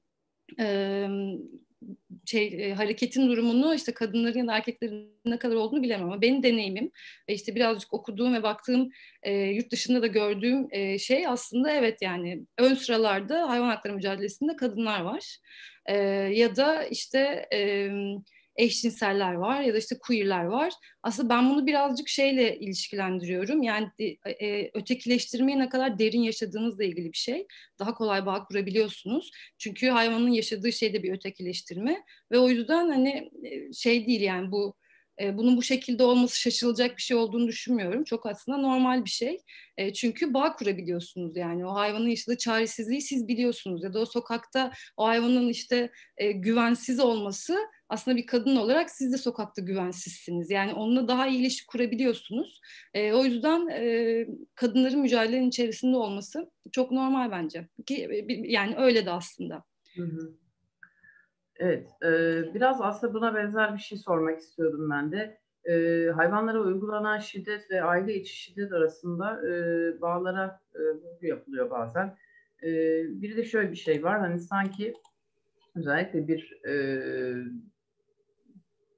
e, 0.60 1.06
şey 2.26 2.70
e, 2.70 2.74
hareketin 2.74 3.28
durumunu 3.28 3.74
işte 3.74 3.94
kadınların 3.94 4.38
ya 4.38 4.46
da 4.46 4.56
erkeklerin 4.56 5.20
ne 5.24 5.38
kadar 5.38 5.54
olduğunu 5.54 5.82
bilemem 5.82 6.06
ama 6.06 6.22
benim 6.22 6.42
deneyimim 6.42 6.90
ve 7.28 7.34
işte 7.34 7.54
birazcık 7.54 7.94
okuduğum 7.94 8.34
ve 8.34 8.42
baktığım 8.42 8.90
e, 9.22 9.32
yurt 9.34 9.72
dışında 9.72 10.02
da 10.02 10.06
gördüğüm 10.06 10.68
e, 10.70 10.98
şey 10.98 11.26
aslında 11.26 11.70
evet 11.70 12.02
yani 12.02 12.42
ön 12.58 12.74
sıralarda 12.74 13.48
hayvan 13.48 13.68
hakları 13.68 13.94
mücadelesinde 13.94 14.56
kadınlar 14.56 15.00
var 15.00 15.38
e, 15.86 15.96
ya 16.32 16.56
da 16.56 16.84
işte 16.84 17.48
e, 17.52 17.90
eşcinseller 18.56 19.32
var 19.32 19.60
ya 19.60 19.74
da 19.74 19.78
işte 19.78 19.98
queerler 19.98 20.44
var. 20.44 20.72
Aslında 21.02 21.28
ben 21.28 21.50
bunu 21.50 21.66
birazcık 21.66 22.08
şeyle 22.08 22.58
ilişkilendiriyorum. 22.58 23.62
Yani 23.62 23.90
e, 23.98 24.30
e, 24.30 24.70
ötekileştirmeyi 24.74 25.58
ne 25.58 25.68
kadar 25.68 25.98
derin 25.98 26.22
yaşadığınızla 26.22 26.84
ilgili 26.84 27.12
bir 27.12 27.18
şey. 27.18 27.46
Daha 27.78 27.94
kolay 27.94 28.26
bağ 28.26 28.44
kurabiliyorsunuz. 28.44 29.30
Çünkü 29.58 29.88
hayvanın 29.88 30.30
yaşadığı 30.30 30.72
şey 30.72 30.92
de 30.94 31.02
bir 31.02 31.12
ötekileştirme 31.12 32.04
ve 32.32 32.38
o 32.38 32.48
yüzden 32.48 32.88
hani 32.88 33.30
e, 33.42 33.72
şey 33.72 34.06
değil 34.06 34.20
yani 34.20 34.50
bu 34.50 34.74
e, 35.20 35.38
bunun 35.38 35.56
bu 35.56 35.62
şekilde 35.62 36.04
olması 36.04 36.40
şaşılacak 36.40 36.96
bir 36.96 37.02
şey 37.02 37.16
olduğunu 37.16 37.48
düşünmüyorum. 37.48 38.04
Çok 38.04 38.26
aslında 38.26 38.58
normal 38.58 39.04
bir 39.04 39.10
şey. 39.10 39.38
E, 39.76 39.92
çünkü 39.92 40.34
bağ 40.34 40.56
kurabiliyorsunuz 40.56 41.36
yani. 41.36 41.66
O 41.66 41.74
hayvanın 41.74 42.08
yaşadığı 42.08 42.38
çaresizliği 42.38 43.02
siz 43.02 43.28
biliyorsunuz. 43.28 43.84
Ya 43.84 43.94
da 43.94 44.00
o 44.00 44.06
sokakta 44.06 44.72
o 44.96 45.06
hayvanın 45.06 45.48
işte 45.48 45.90
e, 46.16 46.32
güvensiz 46.32 47.00
olması 47.00 47.58
aslında 47.88 48.16
bir 48.16 48.26
kadın 48.26 48.56
olarak 48.56 48.90
siz 48.90 49.12
de 49.12 49.18
sokakta 49.18 49.62
güvensizsiniz. 49.62 50.50
Yani 50.50 50.74
onunla 50.74 51.08
daha 51.08 51.26
iyi 51.26 51.40
ilişki 51.40 51.66
kurabiliyorsunuz. 51.66 52.60
E, 52.94 53.12
o 53.12 53.24
yüzden 53.24 53.68
e, 53.68 54.26
kadınların 54.54 55.00
mücadelenin 55.00 55.48
içerisinde 55.48 55.96
olması 55.96 56.50
çok 56.72 56.90
normal 56.90 57.30
bence. 57.30 57.68
Ki, 57.86 58.26
yani 58.44 58.76
öyle 58.76 59.06
de 59.06 59.10
aslında. 59.10 59.64
Hı 59.96 60.02
hı. 60.02 60.43
Evet, 61.58 61.90
e, 62.02 62.10
biraz 62.54 62.80
aslında 62.80 63.14
buna 63.14 63.34
benzer 63.34 63.74
bir 63.74 63.78
şey 63.78 63.98
sormak 63.98 64.40
istiyordum 64.40 64.90
ben 64.90 65.12
de. 65.12 65.38
E, 65.64 66.06
hayvanlara 66.10 66.60
uygulanan 66.60 67.18
şiddet 67.18 67.70
ve 67.70 67.82
aile 67.82 68.14
içi 68.14 68.36
şiddet 68.36 68.72
arasında 68.72 69.48
e, 69.48 69.52
bağlara 70.00 70.60
e, 71.22 71.26
yapılıyor 71.26 71.70
bazen. 71.70 72.16
E, 72.62 72.68
bir 73.22 73.36
de 73.36 73.44
şöyle 73.44 73.70
bir 73.70 73.76
şey 73.76 74.02
var. 74.02 74.20
Hani 74.20 74.38
sanki 74.38 74.94
özellikle 75.76 76.28
bir 76.28 76.60
e, 76.66 76.74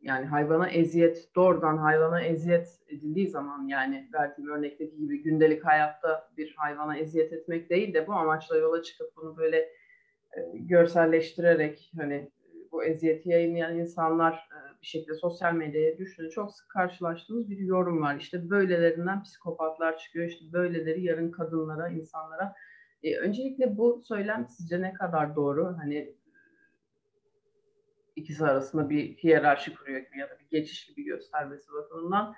yani 0.02 0.26
hayvana 0.26 0.68
eziyet, 0.68 1.28
doğrudan 1.36 1.76
hayvana 1.76 2.20
eziyet 2.20 2.68
edildiği 2.88 3.28
zaman 3.28 3.68
yani 3.68 4.08
verdiğim 4.14 4.50
örnekteki 4.50 4.96
gibi 4.96 5.22
gündelik 5.22 5.64
hayatta 5.64 6.28
bir 6.36 6.54
hayvana 6.56 6.96
eziyet 6.96 7.32
etmek 7.32 7.70
değil 7.70 7.94
de 7.94 8.06
bu 8.06 8.12
amaçla 8.12 8.56
yola 8.56 8.82
çıkıp 8.82 9.16
bunu 9.16 9.36
böyle 9.36 9.56
e, 9.56 10.40
görselleştirerek 10.54 11.92
hani 11.96 12.30
bu 12.72 12.84
eziyeti 12.84 13.28
yayınlayan 13.28 13.78
insanlar 13.78 14.32
e, 14.34 14.58
bir 14.82 14.86
şekilde 14.86 15.14
sosyal 15.14 15.52
medyaya 15.52 15.98
düştüğünü 15.98 16.30
çok 16.30 16.52
sık 16.52 16.68
karşılaştığımız 16.70 17.50
bir 17.50 17.58
yorum 17.58 18.02
var. 18.02 18.16
İşte 18.16 18.50
böylelerinden 18.50 19.22
psikopatlar 19.22 19.98
çıkıyor, 19.98 20.26
işte 20.26 20.52
böyleleri 20.52 21.04
yarın 21.04 21.30
kadınlara, 21.30 21.88
insanlara. 21.88 22.54
E, 23.02 23.16
öncelikle 23.16 23.76
bu 23.76 24.02
söylem 24.04 24.46
sizce 24.48 24.82
ne 24.82 24.92
kadar 24.92 25.36
doğru? 25.36 25.76
Hani 25.78 26.14
ikisi 28.16 28.44
arasında 28.44 28.90
bir 28.90 29.16
hiyerarşi 29.16 29.74
kuruyor 29.74 30.00
gibi 30.00 30.18
ya 30.18 30.30
da 30.30 30.38
bir 30.40 30.58
geçiş 30.58 30.86
gibi 30.86 31.04
göstermesi 31.04 31.72
bakımından. 31.72 32.34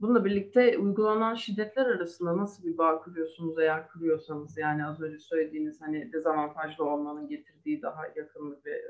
Bununla 0.00 0.24
birlikte 0.24 0.78
uygulanan 0.78 1.34
şiddetler 1.34 1.86
arasında 1.86 2.36
nasıl 2.36 2.64
bir 2.64 2.78
bağ 2.78 2.98
kuruyorsunuz 2.98 3.58
eğer 3.58 3.88
kuruyorsanız 3.88 4.58
yani 4.58 4.86
az 4.86 5.00
önce 5.00 5.18
söylediğiniz 5.18 5.80
hani 5.80 6.12
dezavantajlı 6.12 6.84
olmanın 6.84 7.28
getirdiği 7.28 7.82
daha 7.82 8.06
yakınlık 8.16 8.66
ve 8.66 8.82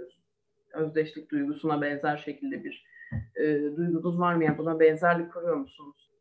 özdeşlik 0.75 1.31
duygusuna 1.31 1.83
benzer 1.83 2.16
şekilde 2.16 2.64
bir 2.64 2.87
e, 3.37 3.76
duygunuz 3.76 4.19
var 4.21 4.35
mı? 4.35 4.45
Yani 4.45 4.59
buna 4.59 4.81
benzerlik 4.81 5.33
kuruyor 5.33 5.57
musunuz? 5.57 6.12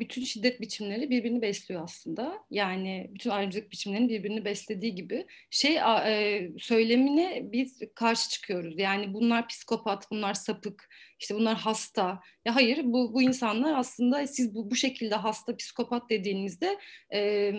Bütün 0.00 0.24
şiddet 0.24 0.60
biçimleri 0.60 1.10
birbirini 1.10 1.42
besliyor 1.42 1.84
aslında. 1.84 2.38
Yani 2.50 3.10
bütün 3.14 3.30
ayrımcılık 3.30 3.70
biçimlerinin 3.70 4.08
birbirini 4.08 4.44
beslediği 4.44 4.94
gibi 4.94 5.26
şey 5.50 5.76
e, 5.76 6.48
söylemine 6.58 7.42
biz 7.52 7.78
karşı 7.94 8.30
çıkıyoruz. 8.30 8.78
Yani 8.78 9.14
bunlar 9.14 9.48
psikopat, 9.48 10.10
bunlar 10.10 10.34
sapık, 10.34 10.88
işte 11.20 11.34
bunlar 11.34 11.56
hasta. 11.56 12.20
Ya 12.44 12.54
hayır 12.54 12.80
bu 12.84 13.14
bu 13.14 13.22
insanlar 13.22 13.78
aslında 13.78 14.26
siz 14.26 14.54
bu 14.54 14.70
bu 14.70 14.76
şekilde 14.76 15.14
hasta, 15.14 15.56
psikopat 15.56 16.10
dediğinizde 16.10 16.78
e, 17.14 17.52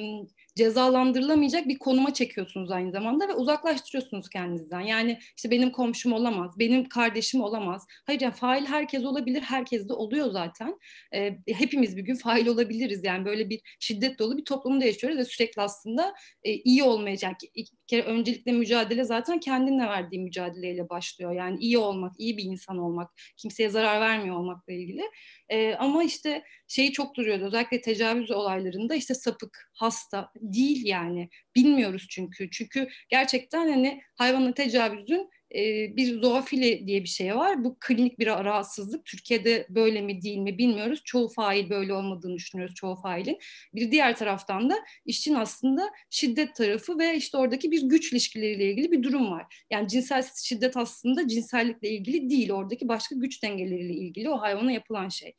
cezalandırılamayacak 0.60 1.68
bir 1.68 1.80
konuma 1.80 2.14
çekiyorsunuz 2.14 2.72
aynı 2.72 2.92
zamanda 2.92 3.28
ve 3.28 3.34
uzaklaştırıyorsunuz 3.34 4.30
kendinizden. 4.30 4.82
Yani 4.82 5.20
işte 5.38 5.52
benim 5.52 5.72
komşum 5.72 6.14
olamaz, 6.14 6.60
benim 6.60 6.90
kardeşim 6.90 7.42
olamaz. 7.42 7.86
Hayır 8.06 8.22
yani 8.22 8.34
fail 8.34 8.66
herkes 8.66 9.06
olabilir, 9.06 9.42
herkes 9.42 9.90
de 9.90 9.94
oluyor 9.94 10.32
zaten. 10.32 10.80
E, 11.14 11.38
hepimiz 11.48 11.98
bir 11.98 12.02
gün 12.02 12.16
fail 12.16 12.48
olabiliriz. 12.48 13.04
Yani 13.04 13.26
böyle 13.26 13.50
bir 13.50 13.62
şiddet 13.80 14.20
dolu 14.20 14.38
bir 14.38 14.46
toplumda 14.46 14.86
yaşıyoruz 14.86 15.18
ve 15.18 15.26
sürekli 15.26 15.62
aslında 15.62 16.14
e, 16.44 16.54
iyi 16.54 16.84
olmaya, 16.84 17.16
yani 17.22 17.36
bir 17.56 17.68
kere 17.88 18.02
öncelikle 18.02 18.52
mücadele 18.52 19.04
zaten 19.04 19.40
kendinle 19.40 19.84
verdiği 19.84 20.20
mücadeleyle 20.20 20.90
başlıyor. 20.90 21.32
Yani 21.32 21.58
iyi 21.60 21.78
olmak, 21.78 22.14
iyi 22.18 22.38
bir 22.38 22.44
insan 22.44 22.78
olmak, 22.78 23.12
kimseye 23.38 23.70
zarar 23.70 24.02
vermiyor 24.02 24.36
olmakla 24.36 24.74
ilgili. 24.74 25.04
E, 25.50 25.74
ama 25.74 26.04
işte 26.04 26.44
şeyi 26.68 26.92
çok 26.92 27.16
duruyordu 27.16 27.46
özellikle 27.46 27.82
tecavüz 27.82 28.32
olaylarında 28.32 28.96
işte 28.96 29.14
sapık, 29.14 29.69
hasta 29.80 30.32
değil 30.36 30.86
yani. 30.86 31.30
Bilmiyoruz 31.56 32.08
çünkü. 32.10 32.50
Çünkü 32.52 32.90
gerçekten 33.10 33.68
hani 33.70 34.02
hayvanın 34.16 34.52
tecavüzün 34.52 35.30
bir 35.96 36.22
zoofili 36.22 36.88
diye 36.88 37.04
bir 37.04 37.08
şey 37.10 37.36
var. 37.36 37.64
Bu 37.64 37.78
klinik 37.80 38.20
bir 38.20 38.28
rahatsızlık. 38.28 39.06
Türkiye'de 39.06 39.68
böyle 39.70 40.02
mi 40.02 40.22
değil 40.22 40.38
mi 40.38 40.58
bilmiyoruz. 40.58 41.02
Çoğu 41.06 41.30
fail 41.30 41.70
böyle 41.70 41.94
olmadığını 41.94 42.36
düşünüyoruz 42.36 42.76
çoğu 42.76 42.96
failin. 42.96 43.38
Bir 43.76 43.92
diğer 43.92 44.16
taraftan 44.16 44.70
da 44.70 44.76
işin 45.06 45.34
aslında 45.34 45.90
şiddet 46.10 46.56
tarafı 46.56 47.00
ve 47.00 47.16
işte 47.16 47.38
oradaki 47.38 47.72
bir 47.72 47.82
güç 47.82 48.14
ilişkileriyle 48.14 48.72
ilgili 48.72 48.92
bir 48.92 49.04
durum 49.04 49.32
var. 49.32 49.66
Yani 49.72 49.88
cinsel 49.88 50.24
şiddet 50.44 50.78
aslında 50.78 51.28
cinsellikle 51.28 51.90
ilgili 51.90 52.30
değil. 52.30 52.52
Oradaki 52.52 52.88
başka 52.88 53.16
güç 53.16 53.44
dengeleriyle 53.44 53.94
ilgili 53.94 54.30
o 54.30 54.42
hayvana 54.42 54.72
yapılan 54.72 55.10
şey. 55.10 55.36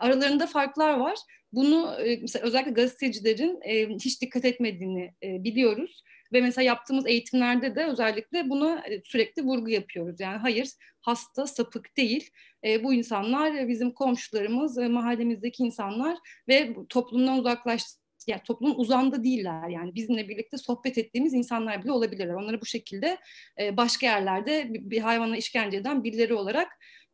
Aralarında 0.00 0.46
farklar 0.46 0.98
var. 0.98 1.16
Bunu 1.52 1.96
mesela 2.20 2.46
özellikle 2.46 2.70
gazetecilerin 2.70 3.60
hiç 3.98 4.22
dikkat 4.22 4.44
etmediğini 4.44 5.14
biliyoruz. 5.22 6.02
Ve 6.32 6.40
mesela 6.40 6.64
yaptığımız 6.64 7.06
eğitimlerde 7.06 7.74
de 7.76 7.84
özellikle 7.84 8.50
buna 8.50 8.86
e, 8.86 9.02
sürekli 9.04 9.42
vurgu 9.42 9.68
yapıyoruz. 9.68 10.20
Yani 10.20 10.36
hayır 10.36 10.68
hasta, 11.00 11.46
sapık 11.46 11.96
değil. 11.96 12.30
E, 12.64 12.84
bu 12.84 12.94
insanlar 12.94 13.68
bizim 13.68 13.90
komşularımız, 13.90 14.78
e, 14.78 14.88
mahallemizdeki 14.88 15.62
insanlar 15.62 16.18
ve 16.48 16.76
toplumdan 16.88 17.38
uzaklaştı 17.38 18.00
yani 18.26 18.40
toplumun 18.44 18.74
uzanda 18.74 19.24
değiller 19.24 19.68
yani 19.68 19.94
bizimle 19.94 20.28
birlikte 20.28 20.58
sohbet 20.58 20.98
ettiğimiz 20.98 21.34
insanlar 21.34 21.84
bile 21.84 21.92
olabilirler. 21.92 22.34
Onları 22.34 22.60
bu 22.60 22.66
şekilde 22.66 23.18
e, 23.60 23.76
başka 23.76 24.06
yerlerde 24.06 24.74
bir, 24.74 24.90
bir 24.90 25.00
hayvana 25.00 25.36
işkence 25.36 25.76
eden 25.76 26.04
birileri 26.04 26.34
olarak 26.34 26.68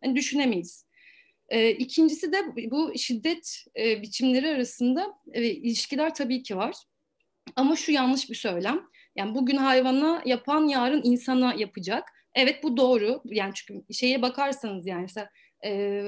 hani 0.04 0.16
düşünemeyiz. 0.16 0.86
E, 1.48 1.70
ikincisi 1.70 2.32
de 2.32 2.38
bu 2.70 2.92
şiddet 2.96 3.64
e, 3.78 4.02
biçimleri 4.02 4.48
arasında 4.48 5.14
e, 5.32 5.44
ilişkiler 5.44 6.14
tabii 6.14 6.42
ki 6.42 6.56
var. 6.56 6.74
Ama 7.56 7.76
şu 7.76 7.92
yanlış 7.92 8.30
bir 8.30 8.34
söylem. 8.34 8.80
Yani 9.16 9.34
bugün 9.34 9.56
hayvana 9.56 10.22
yapan 10.24 10.68
yarın 10.68 11.00
insana 11.04 11.54
yapacak. 11.54 12.04
Evet 12.34 12.62
bu 12.62 12.76
doğru. 12.76 13.22
Yani 13.24 13.52
çünkü 13.54 13.94
şeye 13.94 14.22
bakarsanız 14.22 14.86
yani 14.86 15.02
mesela 15.02 15.30
e, 15.64 16.02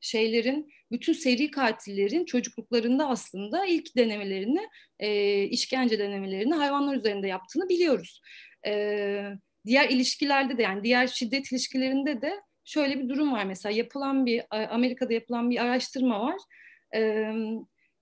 şeylerin 0.00 0.72
bütün 0.92 1.12
seri 1.12 1.50
katillerin 1.50 2.24
çocukluklarında 2.24 3.08
aslında 3.08 3.66
ilk 3.66 3.96
denemelerini 3.96 4.68
e, 4.98 5.42
işkence 5.44 5.98
denemelerini 5.98 6.54
hayvanlar 6.54 6.96
üzerinde 6.96 7.28
yaptığını 7.28 7.68
biliyoruz. 7.68 8.20
E, 8.66 9.24
diğer 9.66 9.88
ilişkilerde 9.88 10.58
de 10.58 10.62
yani 10.62 10.84
diğer 10.84 11.06
şiddet 11.06 11.52
ilişkilerinde 11.52 12.22
de 12.22 12.40
şöyle 12.64 12.98
bir 12.98 13.08
durum 13.08 13.32
var 13.32 13.44
mesela 13.44 13.72
yapılan 13.72 14.26
bir 14.26 14.42
Amerika'da 14.50 15.12
yapılan 15.12 15.50
bir 15.50 15.58
araştırma 15.64 16.20
var. 16.20 16.36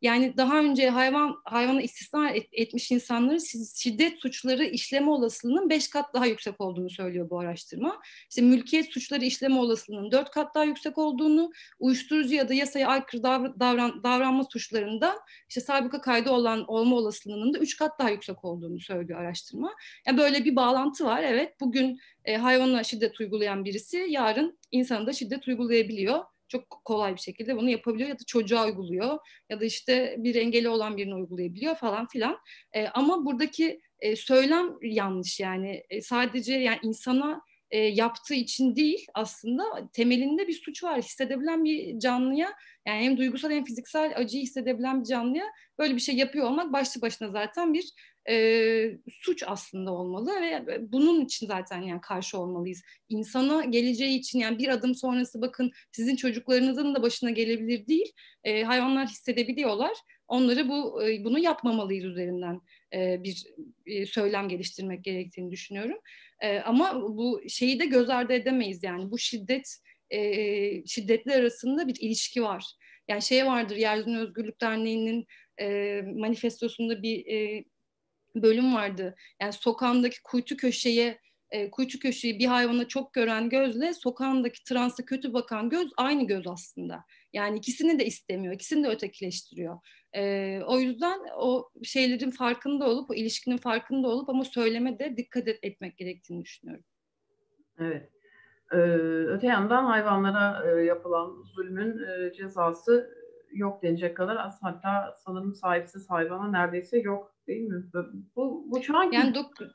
Yani 0.02 0.36
daha 0.36 0.58
önce 0.58 0.90
hayvan 0.90 1.36
hayvanı 1.44 1.82
istismar 1.82 2.34
et, 2.34 2.48
etmiş 2.52 2.90
insanların 2.90 3.38
şiddet 3.74 4.18
suçları 4.18 4.64
işleme 4.64 5.10
olasılığının 5.10 5.70
beş 5.70 5.88
kat 5.88 6.14
daha 6.14 6.26
yüksek 6.26 6.60
olduğunu 6.60 6.90
söylüyor 6.90 7.30
bu 7.30 7.38
araştırma. 7.40 8.00
İşte 8.30 8.42
mülkiyet 8.42 8.92
suçları 8.92 9.24
işleme 9.24 9.58
olasılığının 9.58 10.12
dört 10.12 10.30
kat 10.30 10.54
daha 10.54 10.64
yüksek 10.64 10.98
olduğunu, 10.98 11.50
uyuşturucu 11.78 12.34
ya 12.34 12.48
da 12.48 12.54
yasaya 12.54 12.88
aykırı 12.88 13.22
davran, 13.22 13.60
davran, 13.60 14.02
davranma 14.02 14.44
suçlarında 14.44 15.18
işte 15.48 15.60
sabıka 15.60 16.00
kaydı 16.00 16.30
olan 16.30 16.64
olma 16.68 16.96
olasılığının 16.96 17.54
da 17.54 17.58
üç 17.58 17.76
kat 17.76 17.98
daha 17.98 18.10
yüksek 18.10 18.44
olduğunu 18.44 18.80
söylüyor 18.80 19.20
araştırma. 19.20 19.74
Yani 20.06 20.18
böyle 20.18 20.44
bir 20.44 20.56
bağlantı 20.56 21.04
var. 21.04 21.22
Evet 21.22 21.60
bugün 21.60 22.00
e, 22.24 22.36
hayvana 22.36 22.84
şiddet 22.84 23.20
uygulayan 23.20 23.64
birisi 23.64 24.06
yarın 24.08 24.58
insana 24.70 25.06
da 25.06 25.12
şiddet 25.12 25.48
uygulayabiliyor 25.48 26.24
çok 26.52 26.80
kolay 26.84 27.14
bir 27.14 27.20
şekilde 27.20 27.56
bunu 27.56 27.70
yapabiliyor 27.70 28.08
ya 28.08 28.18
da 28.18 28.24
çocuğa 28.26 28.66
uyguluyor 28.66 29.18
ya 29.50 29.60
da 29.60 29.64
işte 29.64 30.16
bir 30.18 30.34
engeli 30.34 30.68
olan 30.68 30.96
birine 30.96 31.14
uygulayabiliyor 31.14 31.74
falan 31.74 32.06
filan. 32.08 32.38
E, 32.72 32.86
ama 32.86 33.24
buradaki 33.24 33.80
e, 34.00 34.16
söylem 34.16 34.70
yanlış 34.82 35.40
yani 35.40 35.82
e, 35.90 36.00
sadece 36.00 36.54
yani 36.54 36.78
insana 36.82 37.42
e, 37.70 37.78
yaptığı 37.78 38.34
için 38.34 38.76
değil 38.76 39.06
aslında 39.14 39.64
temelinde 39.92 40.48
bir 40.48 40.52
suç 40.52 40.84
var. 40.84 41.02
Hissedebilen 41.02 41.64
bir 41.64 41.98
canlıya 41.98 42.52
yani 42.86 43.04
hem 43.04 43.16
duygusal 43.16 43.50
hem 43.50 43.64
fiziksel 43.64 44.12
acıyı 44.16 44.42
hissedebilen 44.42 45.00
bir 45.00 45.06
canlıya 45.06 45.44
böyle 45.78 45.94
bir 45.94 46.00
şey 46.00 46.14
yapıyor 46.14 46.46
olmak 46.46 46.72
başlı 46.72 47.02
başına 47.02 47.28
zaten 47.28 47.74
bir 47.74 47.92
e, 48.30 48.98
suç 49.10 49.42
aslında 49.46 49.92
olmalı 49.92 50.30
ve 50.40 50.64
bunun 50.92 51.24
için 51.24 51.46
zaten 51.46 51.82
yani 51.82 52.00
karşı 52.00 52.38
olmalıyız. 52.38 52.82
İnsana 53.08 53.64
geleceği 53.64 54.18
için 54.18 54.38
yani 54.38 54.58
bir 54.58 54.68
adım 54.68 54.94
sonrası 54.94 55.42
bakın 55.42 55.70
sizin 55.92 56.16
çocuklarınızın 56.16 56.94
da 56.94 57.02
başına 57.02 57.30
gelebilir 57.30 57.86
değil. 57.86 58.12
E, 58.44 58.62
hayvanlar 58.62 59.08
hissedebiliyorlar. 59.08 59.92
Onları 60.28 60.68
bu 60.68 61.02
e, 61.04 61.24
bunu 61.24 61.38
yapmamalıyız 61.38 62.04
üzerinden 62.04 62.60
e, 62.94 63.22
bir, 63.24 63.44
bir 63.86 64.06
söylem 64.06 64.48
geliştirmek 64.48 65.04
gerektiğini 65.04 65.50
düşünüyorum. 65.50 65.98
E, 66.40 66.58
ama 66.58 67.02
bu 67.02 67.42
şeyi 67.48 67.80
de 67.80 67.86
göz 67.86 68.10
ardı 68.10 68.32
edemeyiz 68.32 68.82
yani 68.82 69.10
bu 69.10 69.18
şiddet 69.18 69.78
e, 70.10 70.86
şiddetler 70.86 71.40
arasında 71.40 71.88
bir 71.88 71.96
ilişki 72.00 72.42
var. 72.42 72.64
Yani 73.08 73.22
şey 73.22 73.46
vardır 73.46 73.76
Yeryüzünü 73.76 74.18
Özgürlük 74.18 74.60
Derneği'nin 74.60 75.26
e, 75.60 76.00
manifestosunda 76.02 77.02
bir 77.02 77.26
e, 77.26 77.64
bölüm 78.34 78.74
vardı. 78.74 79.14
Yani 79.42 79.52
sokağındaki 79.52 80.22
kuytu 80.22 80.56
köşeye 80.56 81.18
e, 81.50 81.70
kuytu 81.70 81.98
köşeyi 81.98 82.38
bir 82.38 82.46
hayvana 82.46 82.88
çok 82.88 83.12
gören 83.12 83.48
gözle 83.48 83.94
sokağındaki 83.94 84.64
transa 84.64 85.04
kötü 85.04 85.32
bakan 85.32 85.68
göz 85.68 85.92
aynı 85.96 86.26
göz 86.26 86.46
aslında. 86.46 87.04
Yani 87.32 87.58
ikisini 87.58 87.98
de 87.98 88.06
istemiyor, 88.06 88.54
ikisini 88.54 88.84
de 88.84 88.88
ötekileştiriyor. 88.88 89.78
E, 90.12 90.60
o 90.66 90.78
yüzden 90.78 91.20
o 91.36 91.70
şeylerin 91.82 92.30
farkında 92.30 92.88
olup, 92.88 93.10
o 93.10 93.14
ilişkinin 93.14 93.56
farkında 93.56 94.08
olup 94.08 94.28
ama 94.28 94.44
söyleme 94.44 94.98
de 94.98 95.16
dikkat 95.16 95.48
et, 95.48 95.58
etmek 95.62 95.96
gerektiğini 95.96 96.44
düşünüyorum. 96.44 96.84
Evet. 97.78 98.10
Ee, 98.72 98.76
öte 99.28 99.46
yandan 99.46 99.84
hayvanlara 99.84 100.70
e, 100.70 100.84
yapılan 100.84 101.42
zulmün 101.54 101.98
e, 101.98 102.32
cezası 102.32 103.21
yok 103.52 103.82
denecek 103.82 104.16
kadar 104.16 104.50
hatta 104.60 105.14
sanırım 105.24 105.54
sahipsiz 105.54 106.10
hayvana 106.10 106.50
neredeyse 106.50 106.98
yok 106.98 107.34
değil 107.46 107.62
mi? 107.62 107.84
Bu, 108.36 108.64
bu 108.66 108.82
şu 108.82 108.96
anki 108.96 109.16
yani 109.16 109.34
dok- 109.34 109.72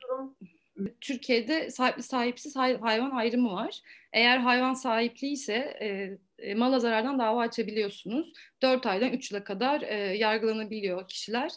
Türkiye'de 1.02 1.72
sahipli 1.72 2.04
sahipsiz 2.04 2.56
hayvan 2.56 3.12
ayrımı 3.12 3.52
var. 3.52 3.82
Eğer 4.14 4.38
hayvan 4.38 4.74
sahipliği 4.74 5.32
ise 5.32 5.78
e, 5.82 6.18
e, 6.40 6.56
mala 6.56 6.80
zarardan 6.80 7.20
dava 7.20 7.42
açabiliyorsunuz. 7.42 8.34
4 8.62 8.86
aydan 8.86 9.14
3 9.14 9.32
yıla 9.32 9.44
kadar 9.44 9.82
e, 9.82 9.96
yargılanabiliyor 9.96 11.08
kişiler. 11.08 11.52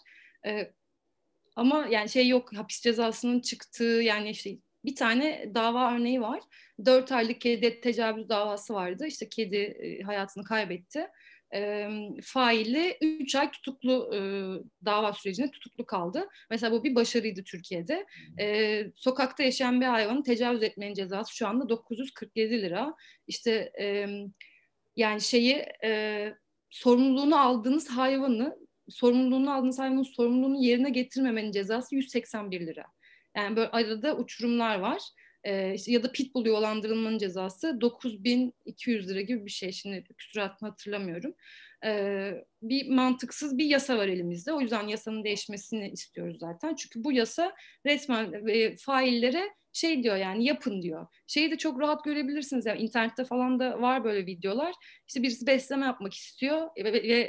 E, 0.46 0.72
ama 1.56 1.86
yani 1.90 2.08
şey 2.08 2.28
yok 2.28 2.56
hapis 2.56 2.80
cezasının 2.80 3.40
çıktığı 3.40 3.84
yani 3.84 4.30
işte 4.30 4.50
bir 4.84 4.96
tane 4.96 5.50
dava 5.54 5.94
örneği 5.94 6.20
var. 6.20 6.40
4 6.84 7.12
aylık 7.12 7.40
kedi 7.40 7.80
tecavüz 7.80 8.28
davası 8.28 8.74
vardı. 8.74 9.06
İşte 9.06 9.28
kedi 9.28 9.56
e, 9.56 10.02
hayatını 10.02 10.44
kaybetti 10.44 11.06
e, 11.54 11.88
faili 12.22 12.98
3 13.00 13.34
ay 13.34 13.50
tutuklu 13.50 14.10
e, 14.14 14.18
dava 14.84 15.12
sürecinde 15.12 15.50
tutuklu 15.50 15.86
kaldı. 15.86 16.28
Mesela 16.50 16.72
bu 16.72 16.84
bir 16.84 16.94
başarıydı 16.94 17.44
Türkiye'de. 17.44 18.06
E, 18.40 18.86
sokakta 18.94 19.42
yaşayan 19.42 19.80
bir 19.80 19.86
hayvanı 19.86 20.22
tecavüz 20.22 20.62
etmenin 20.62 20.94
cezası 20.94 21.36
şu 21.36 21.48
anda 21.48 21.68
947 21.68 22.62
lira. 22.62 22.94
İşte 23.26 23.72
e, 23.80 24.06
yani 24.96 25.20
şeyi 25.20 25.66
e, 25.84 26.32
sorumluluğunu 26.70 27.40
aldığınız 27.40 27.90
hayvanı 27.90 28.56
sorumluluğunu 28.88 29.54
aldığınız 29.54 29.78
hayvanın 29.78 30.02
sorumluluğunu 30.02 30.64
yerine 30.64 30.90
getirmemenin 30.90 31.52
cezası 31.52 31.94
181 31.94 32.60
lira. 32.60 32.84
Yani 33.36 33.56
böyle 33.56 33.70
arada 33.70 34.16
uçurumlar 34.16 34.78
var. 34.78 35.02
E, 35.44 35.74
işte 35.74 35.92
ya 35.92 36.02
da 36.02 36.12
pitbull 36.12 36.46
yuvalandırılmanın 36.46 37.18
cezası 37.18 37.80
9200 37.80 39.08
lira 39.08 39.20
gibi 39.20 39.46
bir 39.46 39.50
şey. 39.50 39.72
Şimdi 39.72 40.04
küsuratını 40.18 40.68
hatırlamıyorum. 40.68 41.34
E, 41.84 42.32
bir 42.62 42.88
mantıksız 42.88 43.58
bir 43.58 43.64
yasa 43.64 43.98
var 43.98 44.08
elimizde. 44.08 44.52
O 44.52 44.60
yüzden 44.60 44.88
yasanın 44.88 45.24
değişmesini 45.24 45.90
istiyoruz 45.90 46.36
zaten. 46.40 46.74
Çünkü 46.74 47.04
bu 47.04 47.12
yasa 47.12 47.54
resmen 47.86 48.48
e, 48.48 48.76
faillere 48.76 49.50
şey 49.72 50.02
diyor 50.02 50.16
yani 50.16 50.44
yapın 50.44 50.82
diyor. 50.82 51.06
Şeyi 51.26 51.50
de 51.50 51.58
çok 51.58 51.80
rahat 51.80 52.04
görebilirsiniz. 52.04 52.66
Yani 52.66 52.80
internette 52.80 53.24
falan 53.24 53.60
da 53.60 53.80
var 53.80 54.04
böyle 54.04 54.26
videolar. 54.26 54.74
İşte 55.08 55.22
birisi 55.22 55.46
besleme 55.46 55.86
yapmak 55.86 56.14
istiyor 56.14 56.68
ve, 56.76 56.92
ve 56.92 57.20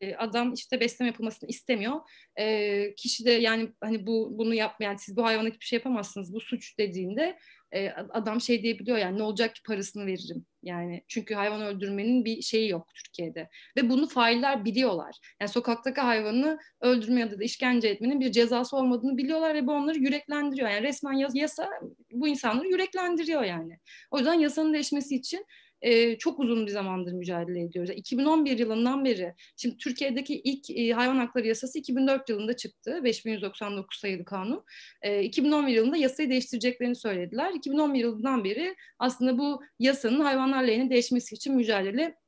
e, 0.00 0.14
adam 0.14 0.52
işte 0.52 0.80
besleme 0.80 1.06
yapılmasını 1.08 1.48
istemiyor. 1.50 2.00
E, 2.38 2.94
kişi 2.94 3.24
de 3.24 3.30
yani 3.30 3.68
hani 3.80 4.06
bu 4.06 4.38
bunu 4.38 4.54
yapmayan 4.54 4.96
siz 4.96 5.16
bu 5.16 5.24
hayvana 5.24 5.48
hiçbir 5.48 5.64
şey 5.64 5.76
yapamazsınız. 5.76 6.34
Bu 6.34 6.40
suç 6.40 6.78
dediğinde 6.78 7.38
e, 7.72 7.90
adam 7.90 8.40
şey 8.40 8.62
diyebiliyor 8.62 8.98
yani 8.98 9.18
ne 9.18 9.22
olacak 9.22 9.54
ki 9.54 9.62
parasını 9.66 10.06
veririm. 10.06 10.46
Yani 10.62 11.04
çünkü 11.08 11.34
hayvan 11.34 11.62
öldürmenin 11.62 12.24
bir 12.24 12.42
şeyi 12.42 12.70
yok 12.70 12.88
Türkiye'de. 12.94 13.48
Ve 13.76 13.90
bunu 13.90 14.08
failler 14.08 14.64
biliyorlar. 14.64 15.16
Yani 15.40 15.48
sokaktaki 15.48 16.00
hayvanı 16.00 16.58
öldürme 16.80 17.20
ya 17.20 17.30
da 17.30 17.44
işkence 17.44 17.88
etmenin 17.88 18.20
bir 18.20 18.32
cezası 18.32 18.76
olmadığını 18.76 19.16
biliyorlar 19.16 19.54
ve 19.54 19.66
bu 19.66 19.72
onları 19.72 19.98
yüreklendiriyor. 19.98 20.68
Yani 20.68 20.82
resmen 20.82 21.12
yasa 21.34 21.68
bu 22.12 22.28
insanları 22.28 22.68
yüreklendiriyor 22.68 23.42
yani. 23.42 23.78
O 24.10 24.18
yüzden 24.18 24.34
yasanın 24.34 24.74
değişmesi 24.74 25.16
için 25.16 25.46
e, 25.82 26.18
çok 26.18 26.38
uzun 26.40 26.66
bir 26.66 26.72
zamandır 26.72 27.12
mücadele 27.12 27.62
ediyoruz. 27.62 27.90
Yani 27.90 27.98
2011 27.98 28.58
yılından 28.58 29.04
beri, 29.04 29.34
şimdi 29.56 29.76
Türkiye'deki 29.76 30.40
ilk 30.40 30.70
e, 30.70 30.90
hayvan 30.92 31.16
hakları 31.16 31.46
yasası 31.46 31.78
2004 31.78 32.28
yılında 32.28 32.56
çıktı. 32.56 33.00
5199 33.04 33.98
sayılı 33.98 34.24
kanun. 34.24 34.64
E, 35.02 35.22
2011 35.22 35.72
yılında 35.72 35.96
yasayı 35.96 36.30
değiştireceklerini 36.30 36.96
söylediler. 36.96 37.52
2011 37.54 38.00
yılından 38.00 38.44
beri 38.44 38.76
aslında 38.98 39.38
bu 39.38 39.62
yasanın 39.78 40.20
hayvanlar 40.20 40.62
lehine 40.62 40.90
değişmesi 40.90 41.34
için 41.34 41.54
mücadele 41.54 42.19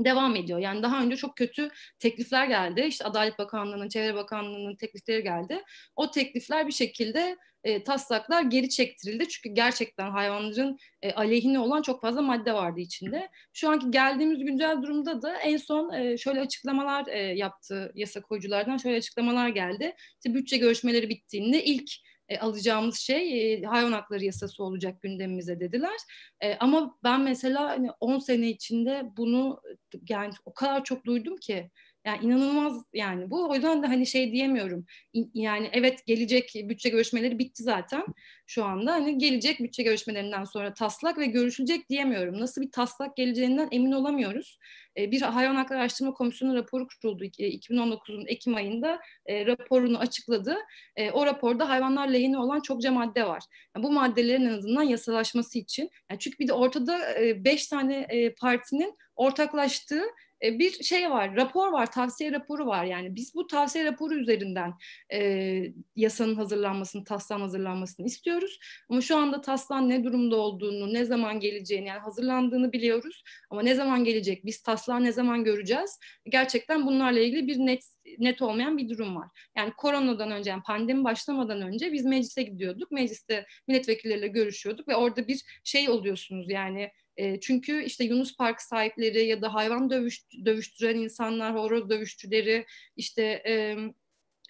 devam 0.00 0.36
ediyor. 0.36 0.58
Yani 0.58 0.82
daha 0.82 1.02
önce 1.02 1.16
çok 1.16 1.36
kötü 1.36 1.68
teklifler 1.98 2.46
geldi. 2.46 2.80
İşte 2.80 3.04
Adalet 3.04 3.38
Bakanlığı'nın, 3.38 3.88
Çevre 3.88 4.14
Bakanlığı'nın 4.14 4.76
teklifleri 4.76 5.22
geldi. 5.22 5.62
O 5.96 6.10
teklifler 6.10 6.66
bir 6.66 6.72
şekilde 6.72 7.36
e, 7.64 7.84
taslaklar 7.84 8.42
geri 8.42 8.68
çektirildi. 8.68 9.28
Çünkü 9.28 9.54
gerçekten 9.54 10.10
hayvanların 10.10 10.78
e, 11.02 11.12
aleyhine 11.12 11.58
olan 11.58 11.82
çok 11.82 12.02
fazla 12.02 12.22
madde 12.22 12.54
vardı 12.54 12.80
içinde. 12.80 13.28
Şu 13.52 13.70
anki 13.70 13.90
geldiğimiz 13.90 14.44
güncel 14.44 14.82
durumda 14.82 15.22
da 15.22 15.36
en 15.36 15.56
son 15.56 15.92
e, 15.92 16.18
şöyle 16.18 16.40
açıklamalar 16.40 17.06
e, 17.06 17.18
yaptı 17.18 17.92
yasa 17.94 18.22
koyuculardan 18.22 18.76
şöyle 18.76 18.96
açıklamalar 18.96 19.48
geldi. 19.48 19.94
İşte 20.14 20.34
bütçe 20.34 20.56
görüşmeleri 20.56 21.08
bittiğinde 21.08 21.64
ilk 21.64 21.90
e, 22.28 22.38
alacağımız 22.38 22.96
şey 22.98 23.54
e, 23.54 23.62
hayvan 23.62 23.92
hakları 23.92 24.24
yasası 24.24 24.64
olacak 24.64 25.02
gündemimize 25.02 25.60
dediler. 25.60 25.96
E, 26.40 26.56
ama 26.56 26.98
ben 27.04 27.20
mesela 27.20 27.68
hani 27.68 27.90
10 28.00 28.18
sene 28.18 28.48
içinde 28.48 29.02
bunu 29.16 29.60
yani 30.08 30.32
o 30.44 30.54
kadar 30.54 30.84
çok 30.84 31.04
duydum 31.04 31.36
ki 31.36 31.70
yani 32.06 32.24
inanılmaz 32.24 32.84
yani 32.94 33.30
bu. 33.30 33.50
O 33.50 33.54
yüzden 33.54 33.82
de 33.82 33.86
hani 33.86 34.06
şey 34.06 34.32
diyemiyorum. 34.32 34.86
Yani 35.34 35.70
evet 35.72 36.06
gelecek 36.06 36.52
bütçe 36.54 36.88
görüşmeleri 36.88 37.38
bitti 37.38 37.62
zaten 37.62 38.04
şu 38.46 38.64
anda. 38.64 38.92
Hani 38.92 39.18
gelecek 39.18 39.60
bütçe 39.60 39.82
görüşmelerinden 39.82 40.44
sonra 40.44 40.74
taslak 40.74 41.18
ve 41.18 41.26
görüşülecek 41.26 41.88
diyemiyorum. 41.88 42.40
Nasıl 42.40 42.62
bir 42.62 42.70
taslak 42.70 43.16
geleceğinden 43.16 43.68
emin 43.72 43.92
olamıyoruz. 43.92 44.58
Ee, 44.98 45.10
bir 45.10 45.22
hayvan 45.22 45.54
hakları 45.54 45.80
araştırma 45.80 46.14
komisyonu 46.14 46.54
raporu 46.54 46.86
kuruldu 47.02 47.24
2019'un 47.24 48.26
Ekim 48.26 48.54
ayında 48.54 49.00
e, 49.26 49.46
raporunu 49.46 49.98
açıkladı. 49.98 50.56
E, 50.96 51.10
o 51.10 51.26
raporda 51.26 51.68
hayvanlar 51.68 52.08
lehine 52.08 52.38
olan 52.38 52.60
çokça 52.60 52.92
madde 52.92 53.26
var. 53.26 53.42
Yani 53.76 53.84
bu 53.84 53.92
maddelerin 53.92 54.46
en 54.46 54.58
azından 54.58 54.82
yasalaşması 54.82 55.58
için. 55.58 55.90
Yani 56.10 56.18
çünkü 56.18 56.38
bir 56.38 56.48
de 56.48 56.52
ortada 56.52 57.20
e, 57.22 57.44
beş 57.44 57.66
tane 57.66 58.08
partinin 58.40 58.96
ortaklaştığı 59.16 60.02
e, 60.42 60.58
bir 60.58 60.82
şey 60.82 61.10
var, 61.10 61.36
rapor 61.36 61.72
var, 61.72 61.92
tavsiye 61.92 62.32
raporu 62.32 62.66
var. 62.66 62.84
Yani 62.84 63.14
biz 63.14 63.34
bu 63.34 63.46
tavsiye 63.46 63.84
raporu 63.84 64.14
üzerinden 64.14 64.74
e, 65.12 65.62
yasanın 65.96 66.34
hazırlanmasını, 66.34 67.04
taslağın 67.04 67.40
hazırlanmasını 67.40 68.06
istiyoruz. 68.06 68.58
Ama 68.88 69.00
şu 69.00 69.16
anda 69.16 69.40
taslağın 69.40 69.88
ne 69.88 70.04
durumda 70.04 70.36
olduğunu, 70.36 70.94
ne 70.94 71.04
zaman 71.04 71.40
geleceğini, 71.40 71.88
yani 71.88 72.00
hazırlandığını 72.00 72.72
biliyoruz. 72.72 73.22
Ama 73.50 73.62
ne 73.62 73.74
zaman 73.74 74.04
gelecek, 74.04 74.46
biz 74.46 74.62
taslağı 74.62 75.04
ne 75.04 75.12
zaman 75.12 75.44
göreceğiz? 75.44 75.98
Gerçekten 76.28 76.86
bunlarla 76.86 77.20
ilgili 77.20 77.46
bir 77.46 77.58
net 77.58 77.82
net 78.18 78.42
olmayan 78.42 78.78
bir 78.78 78.88
durum 78.88 79.16
var. 79.16 79.28
Yani 79.56 79.72
koronadan 79.76 80.30
önce, 80.30 80.50
yani 80.50 80.62
pandemi 80.62 81.04
başlamadan 81.04 81.62
önce 81.62 81.92
biz 81.92 82.04
meclise 82.04 82.42
gidiyorduk. 82.42 82.90
Mecliste 82.90 83.46
milletvekilleriyle 83.68 84.28
görüşüyorduk 84.28 84.88
ve 84.88 84.96
orada 84.96 85.28
bir 85.28 85.42
şey 85.64 85.90
oluyorsunuz 85.90 86.50
yani 86.50 86.90
e, 87.16 87.40
çünkü 87.40 87.84
işte 87.84 88.04
Yunus 88.04 88.36
Park 88.36 88.62
sahipleri 88.62 89.26
ya 89.26 89.42
da 89.42 89.54
hayvan 89.54 89.90
dövüş, 89.90 90.24
dövüştüren 90.44 90.96
insanlar, 90.96 91.54
horoz 91.54 91.90
dövüşçüleri, 91.90 92.66
işte 92.96 93.22
e, 93.22 93.76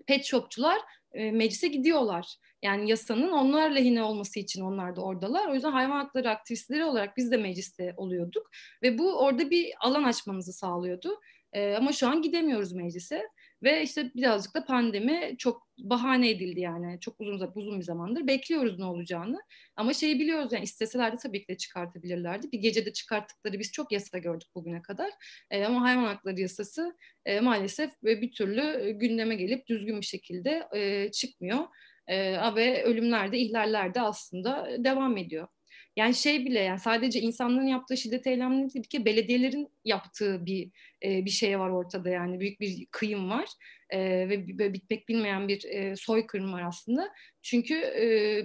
pet 0.06 0.24
shopçular 0.24 0.78
e, 1.12 1.30
meclise 1.30 1.68
gidiyorlar. 1.68 2.36
Yani 2.62 2.90
yasanın 2.90 3.32
onlar 3.32 3.70
lehine 3.70 4.02
olması 4.02 4.40
için 4.40 4.62
onlar 4.62 4.96
da 4.96 5.02
oradalar. 5.02 5.48
O 5.48 5.54
yüzden 5.54 5.72
hayvan 5.72 5.96
hakları 5.96 6.30
aktivistleri 6.30 6.84
olarak 6.84 7.16
biz 7.16 7.30
de 7.30 7.36
mecliste 7.36 7.94
oluyorduk. 7.96 8.50
Ve 8.82 8.98
bu 8.98 9.18
orada 9.18 9.50
bir 9.50 9.72
alan 9.80 10.04
açmamızı 10.04 10.52
sağlıyordu. 10.52 11.20
E, 11.52 11.74
ama 11.74 11.92
şu 11.92 12.08
an 12.08 12.22
gidemiyoruz 12.22 12.72
meclise. 12.72 13.28
Ve 13.62 13.82
işte 13.82 14.10
birazcık 14.14 14.54
da 14.54 14.64
pandemi 14.64 15.34
çok 15.38 15.68
bahane 15.78 16.30
edildi 16.30 16.60
yani. 16.60 17.00
Çok 17.00 17.20
uzun 17.20 17.52
uzun 17.54 17.78
bir 17.78 17.84
zamandır. 17.84 18.26
Bekliyoruz 18.26 18.78
ne 18.78 18.84
olacağını. 18.84 19.38
Ama 19.76 19.94
şeyi 19.94 20.20
biliyoruz 20.20 20.52
yani 20.52 20.64
isteseler 20.64 21.12
de 21.12 21.16
tabii 21.16 21.40
ki 21.40 21.48
de 21.48 21.56
çıkartabilirlerdi. 21.56 22.52
Bir 22.52 22.58
gecede 22.58 22.92
çıkarttıkları 22.92 23.58
biz 23.58 23.72
çok 23.72 23.92
yasa 23.92 24.18
gördük 24.18 24.48
bugüne 24.54 24.82
kadar. 24.82 25.10
E, 25.50 25.64
ama 25.64 25.82
hayvan 25.82 26.04
hakları 26.04 26.40
yasası 26.40 26.96
e, 27.24 27.40
maalesef 27.40 27.90
bir 28.02 28.32
türlü 28.32 28.90
gündeme 28.90 29.34
gelip 29.34 29.66
düzgün 29.66 30.00
bir 30.00 30.06
şekilde 30.06 30.68
e, 30.74 31.10
çıkmıyor. 31.10 31.64
E, 32.06 32.54
ve 32.54 32.84
ölümler 32.84 33.32
de 33.32 33.38
ihlaller 33.38 33.94
de 33.94 34.00
aslında 34.00 34.68
devam 34.84 35.16
ediyor. 35.16 35.48
Yani 35.96 36.14
şey 36.14 36.44
bile 36.44 36.60
yani 36.60 36.80
sadece 36.80 37.20
insanların 37.20 37.66
yaptığı 37.66 37.96
şiddet 37.96 38.26
eylemleri 38.26 38.74
değil 38.74 38.84
ki 38.84 39.04
belediyelerin 39.04 39.68
yaptığı 39.86 40.46
bir 40.46 40.70
e, 41.04 41.24
bir 41.24 41.30
şey 41.30 41.58
var 41.58 41.70
ortada 41.70 42.10
yani 42.10 42.40
büyük 42.40 42.60
bir 42.60 42.86
kıyım 42.90 43.30
var 43.30 43.46
e, 43.90 44.28
ve 44.28 44.72
bitmek 44.74 45.08
bilmeyen 45.08 45.48
bir 45.48 45.64
e, 45.64 45.96
soykırım 45.96 46.52
var 46.52 46.62
aslında. 46.62 47.12
Çünkü 47.42 47.74
e, 47.74 48.04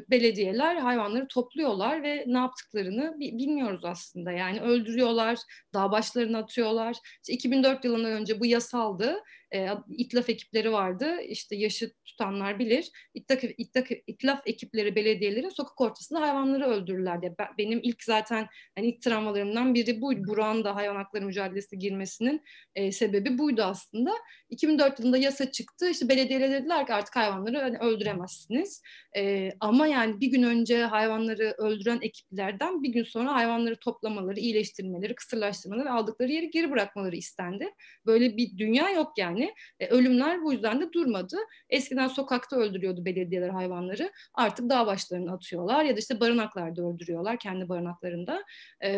belediyeler 0.10 0.75
hayvanları 0.75 1.27
topluyorlar 1.27 2.04
ve 2.04 2.23
ne 2.27 2.38
yaptıklarını 2.38 3.19
bilmiyoruz 3.19 3.86
aslında. 3.86 4.32
Yani 4.32 4.62
öldürüyorlar, 4.62 5.39
dağ 5.73 5.91
başlarına 5.91 6.38
atıyorlar. 6.38 6.95
İşte 7.21 7.34
2004 7.34 7.86
yılından 7.86 8.12
önce 8.12 8.39
bu 8.39 8.45
yasaldı. 8.45 9.23
E, 9.54 9.69
itlaf 9.89 10.30
ekipleri 10.30 10.71
vardı. 10.71 11.21
İşte 11.21 11.56
yaşı 11.56 11.93
tutanlar 12.06 12.60
bilir. 12.60 12.91
İtlaf, 13.13 13.43
itlaf, 13.58 13.91
itlaf 14.08 14.41
ekipleri 14.45 14.95
belediyelerin 14.95 15.49
sokak 15.49 15.82
ortasında 15.82 16.21
hayvanları 16.21 16.65
öldürürlerdi. 16.65 17.36
Ben, 17.39 17.47
benim 17.58 17.80
ilk 17.84 18.04
zaten 18.04 18.47
hani 18.75 18.88
ilk 18.88 19.01
travmalarımdan 19.01 19.73
biri 19.73 20.01
bu. 20.01 20.12
Burak'ın 20.27 20.63
da 20.63 20.75
hayvan 20.75 20.95
hakları 20.95 21.25
mücadelesi 21.32 21.80
girmesinin 21.80 22.41
e, 22.76 22.91
sebebi 22.91 23.38
buydu 23.38 23.63
aslında. 23.63 24.12
2004 24.50 25.00
yılında 25.00 25.17
yasa 25.17 25.52
çıktı. 25.52 25.89
İşte 25.89 26.10
belediyeler 26.10 26.52
dediler 26.52 26.88
ki 26.88 26.94
artık 26.94 27.15
hayvanları 27.15 27.58
hani 27.58 27.78
öldüremezsiniz. 27.78 28.82
E, 29.17 29.52
ama 29.60 29.88
yani 29.88 30.22
bir 30.22 30.28
gün 30.28 30.44
önce 30.44 30.84
hayvanları 30.84 31.56
öldüren 31.58 32.00
ekiplerden 32.02 32.84
bir 32.84 32.89
gün 32.89 33.04
sonra 33.04 33.34
hayvanları 33.34 33.76
toplamaları, 33.76 34.39
iyileştirmeleri, 34.39 35.15
kısırlaştırmaları 35.15 35.86
ve 35.86 35.89
aldıkları 35.89 36.32
yeri 36.32 36.50
geri 36.50 36.72
bırakmaları 36.72 37.15
istendi. 37.15 37.70
Böyle 38.06 38.38
bir 38.38 38.58
dünya 38.58 38.89
yok 38.89 39.13
yani. 39.17 39.54
E, 39.80 39.88
ölümler 39.88 40.44
bu 40.44 40.54
yüzden 40.54 40.82
de 40.82 40.94
durmadı. 40.94 41.38
Eskiden 41.70 42.08
sokakta 42.08 42.56
öldürüyordu 42.56 43.06
belediyeler 43.06 43.50
hayvanları. 43.50 44.12
Artık 44.34 44.70
dağ 44.70 44.88
başlarına 44.88 45.34
atıyorlar 45.34 45.84
ya 45.84 45.96
da 45.96 46.00
işte 46.00 46.20
barınaklarda 46.20 46.82
öldürüyorlar 46.82 47.39
kendi 47.39 47.70
barınaklarında. 47.70 48.44
E, 48.84 48.91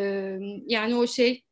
yani 0.67 0.95
o 0.95 1.07
şey 1.07 1.43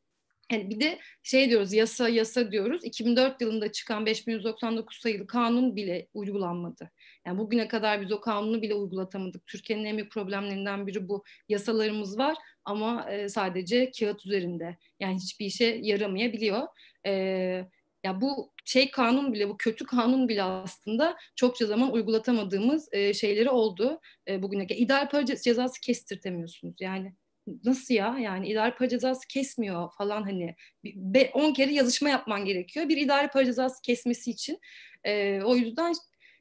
yani 0.52 0.70
bir 0.70 0.80
de 0.80 0.98
şey 1.22 1.50
diyoruz 1.50 1.72
yasa 1.72 2.08
yasa 2.08 2.52
diyoruz. 2.52 2.84
2004 2.84 3.40
yılında 3.40 3.72
çıkan 3.72 4.06
5199 4.06 4.98
sayılı 5.00 5.26
kanun 5.26 5.76
bile 5.76 6.08
uygulanmadı. 6.14 6.90
Yani 7.26 7.38
bugüne 7.38 7.68
kadar 7.68 8.00
biz 8.00 8.12
o 8.12 8.20
kanunu 8.20 8.62
bile 8.62 8.74
uygulatamadık. 8.74 9.46
Türkiye'nin 9.46 9.84
en 9.84 9.96
büyük 9.96 10.12
problemlerinden 10.12 10.86
biri 10.86 11.08
bu. 11.08 11.24
Yasalarımız 11.48 12.18
var 12.18 12.36
ama 12.64 13.10
e, 13.10 13.28
sadece 13.28 13.90
kağıt 13.90 14.26
üzerinde. 14.26 14.76
Yani 15.00 15.16
hiçbir 15.16 15.46
işe 15.46 15.80
yaramayabiliyor. 15.82 16.66
E, 17.06 17.12
ya 18.04 18.20
bu 18.20 18.52
şey 18.64 18.90
kanun 18.90 19.32
bile, 19.32 19.48
bu 19.48 19.56
kötü 19.56 19.86
kanun 19.86 20.28
bile 20.28 20.42
aslında 20.42 21.16
çokça 21.36 21.66
zaman 21.66 21.92
uygulatamadığımız 21.92 22.88
e, 22.92 23.14
şeyleri 23.14 23.50
oldu 23.50 24.00
e, 24.28 24.42
bugüne. 24.42 24.66
İdeal 24.66 25.08
para 25.08 25.26
cezası 25.26 25.80
kestirtemiyorsunuz. 25.80 26.76
Yani 26.80 27.14
nasıl 27.64 27.94
ya? 27.94 28.16
Yani 28.20 28.48
idare 28.48 28.74
para 28.74 28.88
cezası 28.88 29.28
kesmiyor 29.28 29.88
falan 29.98 30.22
hani. 30.22 30.54
10 31.32 31.52
kere 31.52 31.72
yazışma 31.72 32.08
yapman 32.08 32.44
gerekiyor. 32.44 32.88
Bir 32.88 32.96
idare 32.96 33.28
para 33.28 33.44
cezası 33.44 33.82
kesmesi 33.82 34.30
için. 34.30 34.58
E, 35.04 35.42
o 35.42 35.56
yüzden 35.56 35.92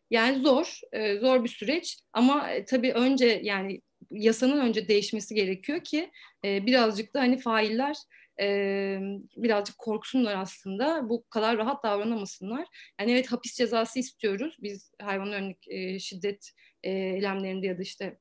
yani 0.10 0.42
zor 0.42 0.80
e, 0.92 1.18
zor 1.18 1.44
bir 1.44 1.50
süreç. 1.50 2.00
Ama 2.14 2.50
e, 2.50 2.66
tabii 2.66 2.94
önce 2.94 3.42
yani 3.44 3.82
yasanın 4.12 4.60
önce 4.60 4.88
değişmesi 4.88 5.36
gerekiyor 5.36 5.84
ki 5.84 6.12
e, 6.46 6.66
birazcık 6.66 7.14
da 7.14 7.20
hani 7.20 7.38
failler 7.38 7.96
e, 8.42 8.98
birazcık 9.38 9.78
korksunlar 9.78 10.36
aslında. 10.36 11.10
Bu 11.10 11.26
kadar 11.30 11.58
rahat 11.58 11.84
davranamasınlar. 11.84 12.68
Yani 13.00 13.12
evet 13.12 13.32
hapis 13.32 13.54
cezası 13.54 14.00
istiyoruz. 14.00 14.58
Biz 14.62 14.92
hayvan 15.02 15.32
örnek 15.32 15.58
e, 15.68 16.00
şiddet 16.00 16.52
e, 16.84 16.92
eylemlerinde 16.92 17.68
ya 17.68 17.78
da 17.78 17.82
işte 17.82 18.18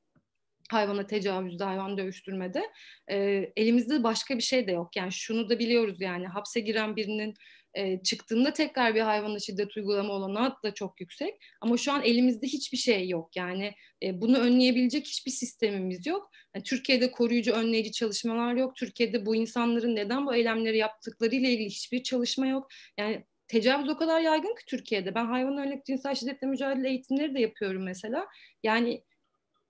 hayvana 0.73 1.07
tecavüzde, 1.07 1.63
hayvan 1.63 1.97
dövüştürmede 1.97 2.63
e, 3.11 3.17
elimizde 3.55 4.03
başka 4.03 4.37
bir 4.37 4.43
şey 4.43 4.67
de 4.67 4.71
yok. 4.71 4.95
Yani 4.95 5.11
şunu 5.11 5.49
da 5.49 5.59
biliyoruz 5.59 6.01
yani 6.01 6.27
hapse 6.27 6.59
giren 6.59 6.95
birinin 6.95 7.33
e, 7.73 8.03
çıktığında 8.03 8.53
tekrar 8.53 8.95
bir 8.95 8.99
hayvana 8.99 9.39
şiddet 9.39 9.77
uygulama 9.77 10.13
olanağı 10.13 10.55
da 10.63 10.73
çok 10.73 11.01
yüksek. 11.01 11.33
Ama 11.61 11.77
şu 11.77 11.91
an 11.91 12.03
elimizde 12.03 12.47
hiçbir 12.47 12.77
şey 12.77 13.09
yok. 13.09 13.35
Yani 13.35 13.73
e, 14.03 14.21
bunu 14.21 14.37
önleyebilecek 14.37 15.05
hiçbir 15.07 15.31
sistemimiz 15.31 16.05
yok. 16.05 16.31
Yani 16.55 16.63
Türkiye'de 16.63 17.11
koruyucu, 17.11 17.51
önleyici 17.51 17.91
çalışmalar 17.91 18.55
yok. 18.55 18.75
Türkiye'de 18.75 19.25
bu 19.25 19.35
insanların 19.35 19.95
neden 19.95 20.25
bu 20.25 20.35
eylemleri 20.35 20.77
yaptıkları 20.77 21.35
ile 21.35 21.51
ilgili 21.51 21.69
hiçbir 21.69 22.03
çalışma 22.03 22.47
yok. 22.47 22.67
Yani 22.97 23.25
tecavüz 23.47 23.89
o 23.89 23.97
kadar 23.97 24.21
yaygın 24.21 24.55
ki 24.55 24.65
Türkiye'de. 24.67 25.15
Ben 25.15 25.25
hayvan 25.25 25.57
örnek 25.57 25.85
cinsel 25.85 26.15
şiddetle 26.15 26.47
mücadele 26.47 26.89
eğitimleri 26.89 27.35
de 27.35 27.39
yapıyorum 27.39 27.83
mesela. 27.83 28.27
Yani 28.63 29.03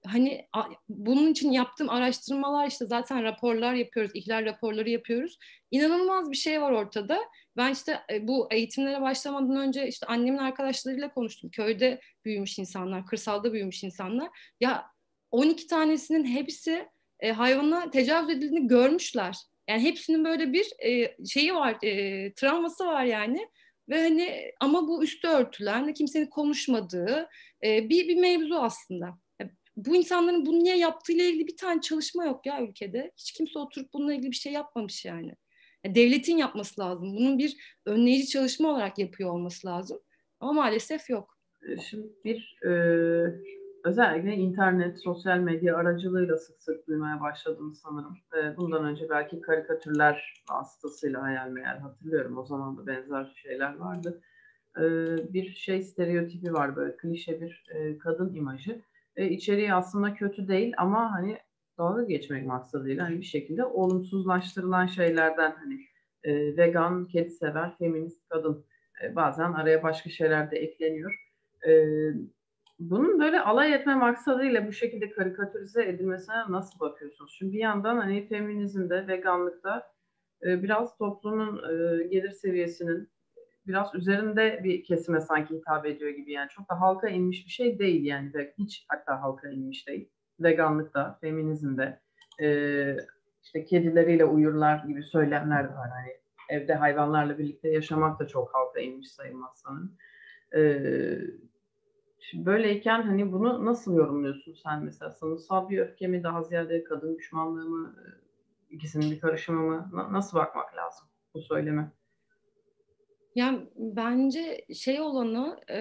hani 0.07 0.47
bunun 0.89 1.31
için 1.31 1.51
yaptığım 1.51 1.89
araştırmalar 1.89 2.67
işte 2.67 2.85
zaten 2.85 3.23
raporlar 3.23 3.73
yapıyoruz, 3.73 4.11
ihlal 4.13 4.45
raporları 4.45 4.89
yapıyoruz. 4.89 5.37
İnanılmaz 5.71 6.31
bir 6.31 6.37
şey 6.37 6.61
var 6.61 6.71
ortada. 6.71 7.19
Ben 7.57 7.71
işte 7.73 7.99
e, 8.11 8.27
bu 8.27 8.47
eğitimlere 8.51 9.01
başlamadan 9.01 9.57
önce 9.67 9.87
işte 9.87 10.05
annemin 10.05 10.37
arkadaşlarıyla 10.37 11.13
konuştum. 11.13 11.49
Köyde 11.49 12.01
büyümüş 12.25 12.59
insanlar, 12.59 13.05
kırsalda 13.05 13.53
büyümüş 13.53 13.83
insanlar. 13.83 14.29
Ya 14.59 14.85
12 15.31 15.67
tanesinin 15.67 16.25
hepsi 16.25 16.89
e, 17.19 17.31
hayvana 17.31 17.91
tecavüz 17.91 18.29
edildiğini 18.29 18.67
görmüşler. 18.67 19.35
Yani 19.69 19.83
hepsinin 19.83 20.25
böyle 20.25 20.53
bir 20.53 20.65
e, 20.85 21.15
şeyi 21.27 21.55
var, 21.55 21.77
e, 21.83 22.33
travması 22.33 22.85
var 22.85 23.03
yani. 23.03 23.47
Ve 23.89 24.01
hani 24.01 24.51
ama 24.59 24.87
bu 24.87 25.03
üstü 25.03 25.27
örtülen, 25.27 25.93
kimsenin 25.93 26.25
konuşmadığı 26.25 27.29
e, 27.63 27.89
bir, 27.89 28.07
bir 28.07 28.15
mevzu 28.15 28.55
aslında 28.55 29.17
bu 29.75 29.95
insanların 29.95 30.45
bunu 30.45 30.59
niye 30.59 30.77
yaptığıyla 30.77 31.23
ilgili 31.23 31.47
bir 31.47 31.57
tane 31.57 31.81
çalışma 31.81 32.25
yok 32.25 32.45
ya 32.45 32.63
ülkede. 32.63 33.11
Hiç 33.17 33.31
kimse 33.31 33.59
oturup 33.59 33.93
bununla 33.93 34.13
ilgili 34.13 34.31
bir 34.31 34.35
şey 34.35 34.53
yapmamış 34.53 35.05
yani. 35.05 35.35
yani 35.85 35.95
devletin 35.95 36.37
yapması 36.37 36.81
lazım. 36.81 37.15
Bunun 37.17 37.37
bir 37.37 37.79
önleyici 37.85 38.27
çalışma 38.27 38.69
olarak 38.69 38.99
yapıyor 38.99 39.29
olması 39.29 39.67
lazım. 39.67 39.99
Ama 40.39 40.53
maalesef 40.53 41.09
yok. 41.09 41.37
E, 41.69 41.77
şimdi 41.77 42.07
bir 42.25 42.59
e, 42.65 42.71
özellikle 43.83 44.35
internet, 44.35 44.99
sosyal 45.03 45.37
medya 45.37 45.77
aracılığıyla 45.77 46.37
sık 46.37 46.63
sık 46.63 46.87
duymaya 46.87 47.21
başladım 47.21 47.73
sanırım. 47.83 48.17
E, 48.37 48.57
bundan 48.57 48.85
önce 48.85 49.09
belki 49.09 49.41
karikatürler 49.41 50.43
vasıtasıyla 50.51 51.21
hayal 51.21 51.47
meyal 51.47 51.79
hatırlıyorum. 51.79 52.37
O 52.37 52.43
zaman 52.43 52.77
da 52.77 52.87
benzer 52.87 53.33
şeyler 53.43 53.75
vardı. 53.75 54.21
E, 54.77 54.83
bir 55.33 55.53
şey 55.53 55.81
stereotipi 55.81 56.53
var 56.53 56.75
böyle 56.75 56.97
klişe 56.97 57.41
bir 57.41 57.65
e, 57.75 57.97
kadın 57.97 58.33
imajı 58.33 58.81
e, 59.15 59.29
içeriği 59.29 59.73
aslında 59.73 60.13
kötü 60.13 60.47
değil 60.47 60.73
ama 60.77 61.11
hani 61.11 61.37
dalga 61.77 62.03
geçmek 62.03 62.45
maksadıyla 62.45 63.05
hani 63.05 63.19
bir 63.19 63.25
şekilde 63.25 63.65
olumsuzlaştırılan 63.65 64.87
şeylerden 64.87 65.51
hani 65.51 65.79
e, 66.23 66.57
vegan, 66.57 67.07
kedi 67.07 67.29
sever, 67.29 67.77
feminist 67.77 68.29
kadın 68.29 68.65
e, 69.03 69.15
bazen 69.15 69.53
araya 69.53 69.83
başka 69.83 70.09
şeyler 70.09 70.51
de 70.51 70.57
ekleniyor. 70.57 71.11
E, 71.67 71.71
bunun 72.79 73.19
böyle 73.19 73.41
alay 73.41 73.73
etme 73.73 73.95
maksadıyla 73.95 74.67
bu 74.67 74.73
şekilde 74.73 75.09
karikatürize 75.09 75.85
edilmesine 75.85 76.35
nasıl 76.49 76.79
bakıyorsunuz? 76.79 77.35
Çünkü 77.39 77.53
bir 77.53 77.59
yandan 77.59 77.97
hani 77.97 78.27
feminizmde, 78.27 79.07
veganlıkta 79.07 79.91
e, 80.43 80.63
biraz 80.63 80.97
toplumun 80.97 81.57
e, 81.57 82.03
gelir 82.07 82.31
seviyesinin 82.31 83.09
biraz 83.67 83.95
üzerinde 83.95 84.61
bir 84.63 84.83
kesime 84.83 85.21
sanki 85.21 85.55
hitap 85.55 85.85
ediyor 85.85 86.11
gibi 86.11 86.31
yani 86.31 86.49
çok 86.49 86.69
da 86.69 86.81
halka 86.81 87.07
inmiş 87.07 87.45
bir 87.45 87.51
şey 87.51 87.79
değil 87.79 88.05
yani 88.05 88.31
hiç 88.57 88.85
hatta 88.87 89.21
halka 89.21 89.49
inmiş 89.49 89.87
değil. 89.87 90.09
Veganlıkta, 90.39 91.17
feminizmde, 91.21 91.99
e, 92.41 92.97
işte 93.43 93.65
kedileriyle 93.65 94.25
uyurlar 94.25 94.83
gibi 94.83 95.03
söylemler 95.03 95.69
de 95.69 95.73
var. 95.73 95.89
Hani 95.89 96.11
evde 96.49 96.73
hayvanlarla 96.73 97.37
birlikte 97.37 97.69
yaşamak 97.69 98.19
da 98.19 98.27
çok 98.27 98.55
halka 98.55 98.79
inmiş 98.79 99.11
sayılmaz 99.11 99.63
sanırım. 99.63 99.97
E, 100.55 100.61
şimdi 102.19 102.45
böyleyken 102.45 103.01
hani 103.01 103.31
bunu 103.31 103.65
nasıl 103.65 103.95
yorumluyorsun 103.95 104.53
sen 104.53 104.83
mesela? 104.83 105.11
Sanırsal 105.11 105.69
bir 105.69 105.79
öfke 105.79 106.07
mi 106.07 106.23
daha 106.23 106.43
ziyade 106.43 106.83
kadın 106.83 107.17
düşmanlığı 107.17 107.69
mı? 107.69 107.95
ikisinin 108.71 109.11
bir 109.11 109.19
karışımı 109.19 109.61
mı? 109.61 109.89
nasıl 110.11 110.37
bakmak 110.37 110.75
lazım 110.75 111.07
bu 111.33 111.41
söyleme? 111.41 111.91
Yani 113.35 113.59
bence 113.75 114.65
şey 114.75 115.01
olanı 115.01 115.59
e, 115.69 115.77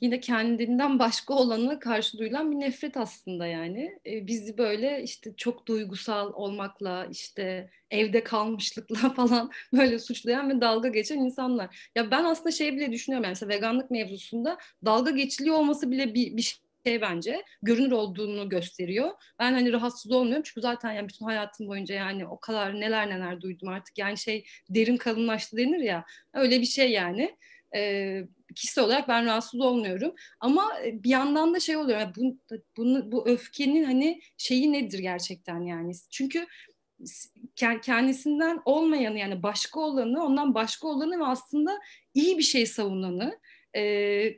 yine 0.00 0.20
kendinden 0.20 0.98
başka 0.98 1.34
olanı 1.34 1.80
karşı 1.80 2.18
duyulan 2.18 2.50
bir 2.52 2.60
nefret 2.60 2.96
aslında 2.96 3.46
yani. 3.46 3.98
E, 4.06 4.26
bizi 4.26 4.58
böyle 4.58 5.02
işte 5.02 5.34
çok 5.36 5.66
duygusal 5.66 6.32
olmakla 6.34 7.06
işte 7.10 7.70
evde 7.90 8.24
kalmışlıkla 8.24 9.10
falan 9.16 9.50
böyle 9.72 9.98
suçlayan 9.98 10.50
ve 10.50 10.60
dalga 10.60 10.88
geçen 10.88 11.18
insanlar. 11.18 11.90
Ya 11.96 12.10
ben 12.10 12.24
aslında 12.24 12.50
şey 12.50 12.76
bile 12.76 12.92
düşünüyorum 12.92 13.24
yani 13.24 13.30
mesela 13.32 13.50
veganlık 13.52 13.90
mevzusunda 13.90 14.58
dalga 14.84 15.10
geçiliyor 15.10 15.56
olması 15.56 15.90
bile 15.90 16.14
bir, 16.14 16.36
bir 16.36 16.62
şey 16.86 17.00
bence 17.00 17.42
görünür 17.62 17.90
olduğunu 17.90 18.48
gösteriyor. 18.48 19.10
Ben 19.38 19.52
hani 19.52 19.72
rahatsız 19.72 20.12
olmuyorum 20.12 20.42
çünkü 20.46 20.60
zaten 20.60 20.92
yani 20.92 21.08
bütün 21.08 21.24
hayatım 21.24 21.68
boyunca 21.68 21.94
yani 21.94 22.26
o 22.26 22.40
kadar 22.40 22.80
neler 22.80 23.10
neler 23.10 23.40
duydum 23.40 23.68
artık. 23.68 23.98
Yani 23.98 24.18
şey 24.18 24.44
derin 24.70 24.96
kalınlaştı 24.96 25.56
denir 25.56 25.80
ya 25.80 26.04
öyle 26.34 26.60
bir 26.60 26.66
şey 26.66 26.90
yani. 26.90 27.36
Ee, 27.74 28.22
kişisel 28.54 28.84
olarak 28.84 29.08
ben 29.08 29.26
rahatsız 29.26 29.60
olmuyorum. 29.60 30.14
Ama 30.40 30.70
bir 30.84 31.10
yandan 31.10 31.54
da 31.54 31.60
şey 31.60 31.76
oluyor. 31.76 32.00
Yani 32.00 32.12
bu, 32.16 32.38
bunu, 32.76 33.12
bu 33.12 33.28
öfkenin 33.28 33.84
hani 33.84 34.20
şeyi 34.36 34.72
nedir 34.72 34.98
gerçekten 34.98 35.60
yani? 35.60 35.92
Çünkü 36.10 36.46
kendisinden 37.82 38.60
olmayanı 38.64 39.18
yani 39.18 39.42
başka 39.42 39.80
olanı 39.80 40.24
ondan 40.24 40.54
başka 40.54 40.88
olanı 40.88 41.18
ve 41.18 41.24
aslında 41.24 41.78
iyi 42.14 42.38
bir 42.38 42.42
şey 42.42 42.66
savunanı 42.66 43.38
e, 43.76 43.82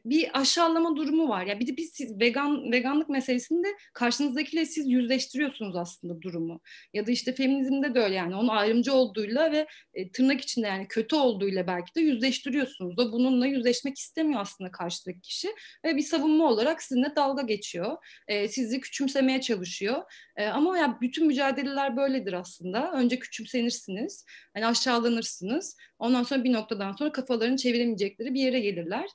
bir 0.05 0.41
aşağılama 0.41 0.97
durumu 0.97 1.29
var. 1.29 1.43
Ya 1.43 1.49
yani 1.49 1.61
bir 1.61 1.67
de 1.67 1.77
biz 1.77 1.91
siz 1.93 2.21
vegan 2.21 2.73
veganlık 2.73 3.09
meselesinde 3.09 3.69
karşınızdakiyle 3.93 4.67
siz 4.67 4.89
yüzleştiriyorsunuz 4.89 5.77
aslında 5.77 6.23
durumu. 6.23 6.61
Ya 6.93 7.07
da 7.07 7.11
işte 7.11 7.33
feminizmde 7.33 7.95
de 7.95 8.01
öyle 8.01 8.15
yani 8.15 8.37
onun 8.37 8.49
ayrımcı 8.49 8.93
olduğuyla 8.93 9.53
ve 9.53 9.67
e, 9.95 10.11
tırnak 10.11 10.41
içinde 10.41 10.67
yani 10.67 10.89
kötü 10.89 11.17
olduğuyla 11.17 11.67
belki 11.67 11.95
de 11.95 12.01
yüzleştiriyorsunuz. 12.01 12.99
O 12.99 13.13
bununla 13.13 13.47
yüzleşmek 13.47 13.99
istemiyor 13.99 14.41
aslında 14.41 14.71
karşıdaki 14.71 15.21
kişi 15.21 15.49
ve 15.85 15.97
bir 15.97 16.03
savunma 16.03 16.49
olarak 16.49 16.83
sizinle 16.83 17.17
dalga 17.17 17.43
geçiyor. 17.43 17.97
E, 18.29 18.49
sizi 18.49 18.81
küçümsemeye 18.81 19.41
çalışıyor. 19.41 20.03
E, 20.37 20.47
ama 20.47 20.79
ya 20.79 20.99
bütün 21.01 21.27
mücadeleler 21.27 21.97
böyledir 21.97 22.33
aslında. 22.33 22.93
Önce 22.93 23.19
küçümsenirsiniz, 23.19 24.25
yani 24.57 24.67
aşağılanırsınız. 24.67 25.77
Ondan 25.99 26.23
sonra 26.23 26.45
bir 26.45 26.53
noktadan 26.53 26.93
sonra 26.93 27.13
kafalarını 27.13 27.57
çeviremeyecekleri 27.57 28.35
bir 28.35 28.41
yere 28.41 28.61
gelirler. 28.61 29.07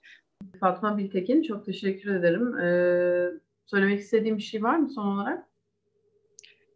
Fatma 0.60 0.98
Biltekin 0.98 1.42
çok 1.42 1.66
teşekkür 1.66 2.16
ederim. 2.16 2.60
Ee, 2.60 3.40
söylemek 3.66 4.00
istediğim 4.00 4.38
bir 4.38 4.44
şey 4.44 4.64
var 4.64 4.78
mı 4.78 4.90
son 4.90 5.08
olarak? 5.08 5.46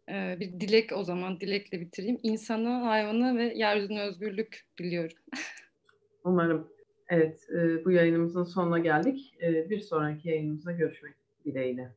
Ee, 0.08 0.36
bir 0.40 0.60
dilek 0.60 0.92
o 0.96 1.02
zaman 1.02 1.40
dilekle 1.40 1.80
bitireyim. 1.80 2.18
İnsana, 2.22 2.86
hayvana 2.86 3.36
ve 3.36 3.54
yeryüzüne 3.56 4.02
özgürlük 4.02 4.66
diliyorum. 4.78 5.16
Umarım. 6.24 6.68
Evet, 7.08 7.48
e, 7.50 7.84
bu 7.84 7.90
yayınımızın 7.90 8.44
sonuna 8.44 8.78
geldik. 8.78 9.34
E, 9.42 9.70
bir 9.70 9.80
sonraki 9.80 10.28
yayınımızda 10.28 10.72
görüşmek 10.72 11.14
dileğiyle. 11.44 11.90